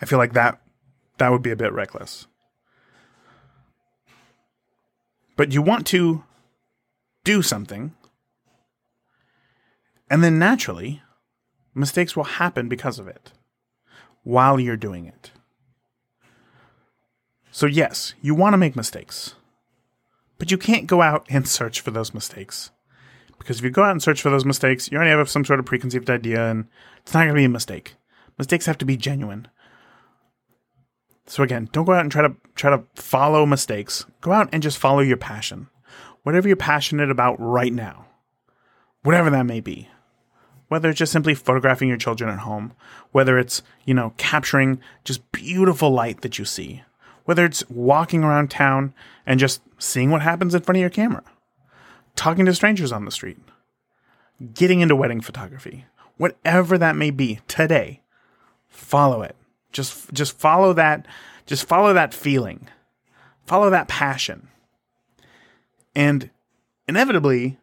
I 0.00 0.06
feel 0.06 0.18
like 0.18 0.32
that 0.34 0.60
that 1.18 1.30
would 1.30 1.42
be 1.42 1.50
a 1.50 1.56
bit 1.56 1.72
reckless. 1.72 2.26
But 5.36 5.52
you 5.52 5.62
want 5.62 5.86
to 5.88 6.24
do 7.24 7.42
something 7.42 7.94
and 10.10 10.24
then 10.24 10.38
naturally 10.38 11.02
mistakes 11.74 12.16
will 12.16 12.24
happen 12.24 12.68
because 12.68 12.98
of 12.98 13.08
it 13.08 13.32
while 14.22 14.58
you're 14.58 14.76
doing 14.76 15.06
it. 15.06 15.30
So, 17.50 17.66
yes, 17.66 18.14
you 18.20 18.34
want 18.34 18.52
to 18.54 18.58
make 18.58 18.76
mistakes, 18.76 19.34
but 20.38 20.50
you 20.50 20.58
can't 20.58 20.86
go 20.86 21.02
out 21.02 21.26
and 21.28 21.48
search 21.48 21.80
for 21.80 21.90
those 21.90 22.14
mistakes. 22.14 22.70
Because 23.38 23.58
if 23.58 23.64
you 23.64 23.70
go 23.70 23.84
out 23.84 23.92
and 23.92 24.02
search 24.02 24.20
for 24.20 24.30
those 24.30 24.44
mistakes, 24.44 24.90
you 24.90 24.96
already 24.96 25.16
have 25.16 25.30
some 25.30 25.44
sort 25.44 25.60
of 25.60 25.66
preconceived 25.66 26.10
idea, 26.10 26.50
and 26.50 26.66
it's 26.98 27.14
not 27.14 27.20
going 27.20 27.30
to 27.30 27.34
be 27.34 27.44
a 27.44 27.48
mistake. 27.48 27.94
Mistakes 28.36 28.66
have 28.66 28.78
to 28.78 28.84
be 28.84 28.96
genuine. 28.96 29.48
So 31.28 31.42
again, 31.42 31.68
don't 31.72 31.84
go 31.84 31.92
out 31.92 32.00
and 32.00 32.10
try 32.10 32.22
to 32.22 32.34
try 32.54 32.70
to 32.70 32.82
follow 32.94 33.46
mistakes. 33.46 34.06
Go 34.22 34.32
out 34.32 34.48
and 34.50 34.62
just 34.62 34.78
follow 34.78 35.00
your 35.00 35.18
passion. 35.18 35.68
Whatever 36.22 36.48
you're 36.48 36.56
passionate 36.56 37.10
about 37.10 37.36
right 37.38 37.72
now. 37.72 38.06
Whatever 39.02 39.30
that 39.30 39.46
may 39.46 39.60
be. 39.60 39.88
Whether 40.68 40.88
it's 40.88 40.98
just 40.98 41.12
simply 41.12 41.34
photographing 41.34 41.88
your 41.88 41.98
children 41.98 42.30
at 42.30 42.40
home, 42.40 42.72
whether 43.12 43.38
it's, 43.38 43.62
you 43.84 43.94
know, 43.94 44.14
capturing 44.16 44.80
just 45.04 45.30
beautiful 45.30 45.90
light 45.90 46.22
that 46.22 46.38
you 46.38 46.44
see, 46.44 46.82
whether 47.24 47.44
it's 47.44 47.62
walking 47.70 48.24
around 48.24 48.50
town 48.50 48.92
and 49.24 49.38
just 49.38 49.62
seeing 49.78 50.10
what 50.10 50.22
happens 50.22 50.54
in 50.54 50.62
front 50.62 50.76
of 50.76 50.80
your 50.80 50.90
camera. 50.90 51.22
talking 52.18 52.44
to 52.44 52.54
strangers 52.54 52.90
on 52.92 53.04
the 53.04 53.10
street, 53.12 53.38
getting 54.52 54.80
into 54.80 54.96
wedding 54.96 55.20
photography, 55.20 55.86
whatever 56.16 56.76
that 56.76 56.96
may 56.96 57.10
be 57.10 57.38
today, 57.46 58.02
follow 58.68 59.22
it. 59.22 59.36
Just 59.72 60.12
just 60.12 60.38
follow 60.38 60.72
that 60.72 61.06
just 61.46 61.66
follow 61.66 61.92
that 61.94 62.14
feeling. 62.14 62.68
Follow 63.46 63.70
that 63.70 63.88
passion. 63.88 64.48
And 65.94 66.30
inevitably 66.86 67.58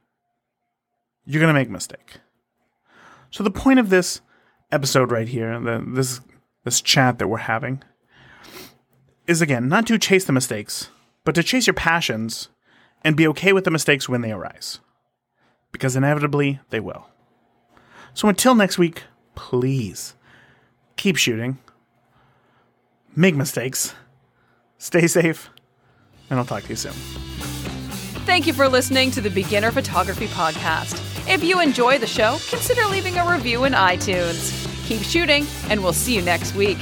you're 1.25 1.41
going 1.41 1.53
to 1.53 1.59
make 1.59 1.69
a 1.69 1.71
mistake. 1.71 2.17
So 3.31 3.43
the 3.43 3.51
point 3.51 3.79
of 3.79 3.89
this 3.89 4.21
episode 4.71 5.11
right 5.11 5.27
here, 5.27 5.59
the, 5.59 5.83
this 5.87 6.21
this 6.63 6.81
chat 6.81 7.19
that 7.19 7.27
we're 7.27 7.37
having 7.37 7.83
is 9.27 9.41
again 9.41 9.67
not 9.67 9.87
to 9.87 9.97
chase 9.97 10.25
the 10.25 10.33
mistakes, 10.33 10.89
but 11.23 11.35
to 11.35 11.43
chase 11.43 11.67
your 11.67 11.73
passions 11.73 12.49
and 13.03 13.15
be 13.15 13.27
okay 13.27 13.53
with 13.53 13.63
the 13.63 13.71
mistakes 13.71 14.09
when 14.09 14.21
they 14.21 14.31
arise. 14.31 14.79
Because 15.71 15.95
inevitably 15.95 16.59
they 16.69 16.79
will. 16.79 17.07
So 18.13 18.29
until 18.29 18.55
next 18.55 18.77
week, 18.77 19.03
please 19.35 20.15
keep 20.95 21.17
shooting, 21.17 21.57
make 23.15 23.35
mistakes, 23.35 23.95
stay 24.77 25.07
safe, 25.07 25.49
and 26.29 26.39
I'll 26.39 26.45
talk 26.45 26.63
to 26.63 26.69
you 26.69 26.75
soon. 26.75 26.93
Thank 28.25 28.47
you 28.47 28.53
for 28.53 28.67
listening 28.67 29.11
to 29.11 29.21
the 29.21 29.29
Beginner 29.29 29.71
Photography 29.71 30.27
Podcast. 30.27 31.01
If 31.31 31.43
you 31.43 31.61
enjoy 31.61 31.97
the 31.97 32.07
show, 32.07 32.37
consider 32.49 32.85
leaving 32.85 33.17
a 33.17 33.31
review 33.31 33.65
in 33.65 33.73
iTunes. 33.73 34.65
Keep 34.87 35.01
shooting, 35.01 35.45
and 35.69 35.81
we'll 35.81 35.93
see 35.93 36.15
you 36.15 36.21
next 36.21 36.55
week. 36.55 36.77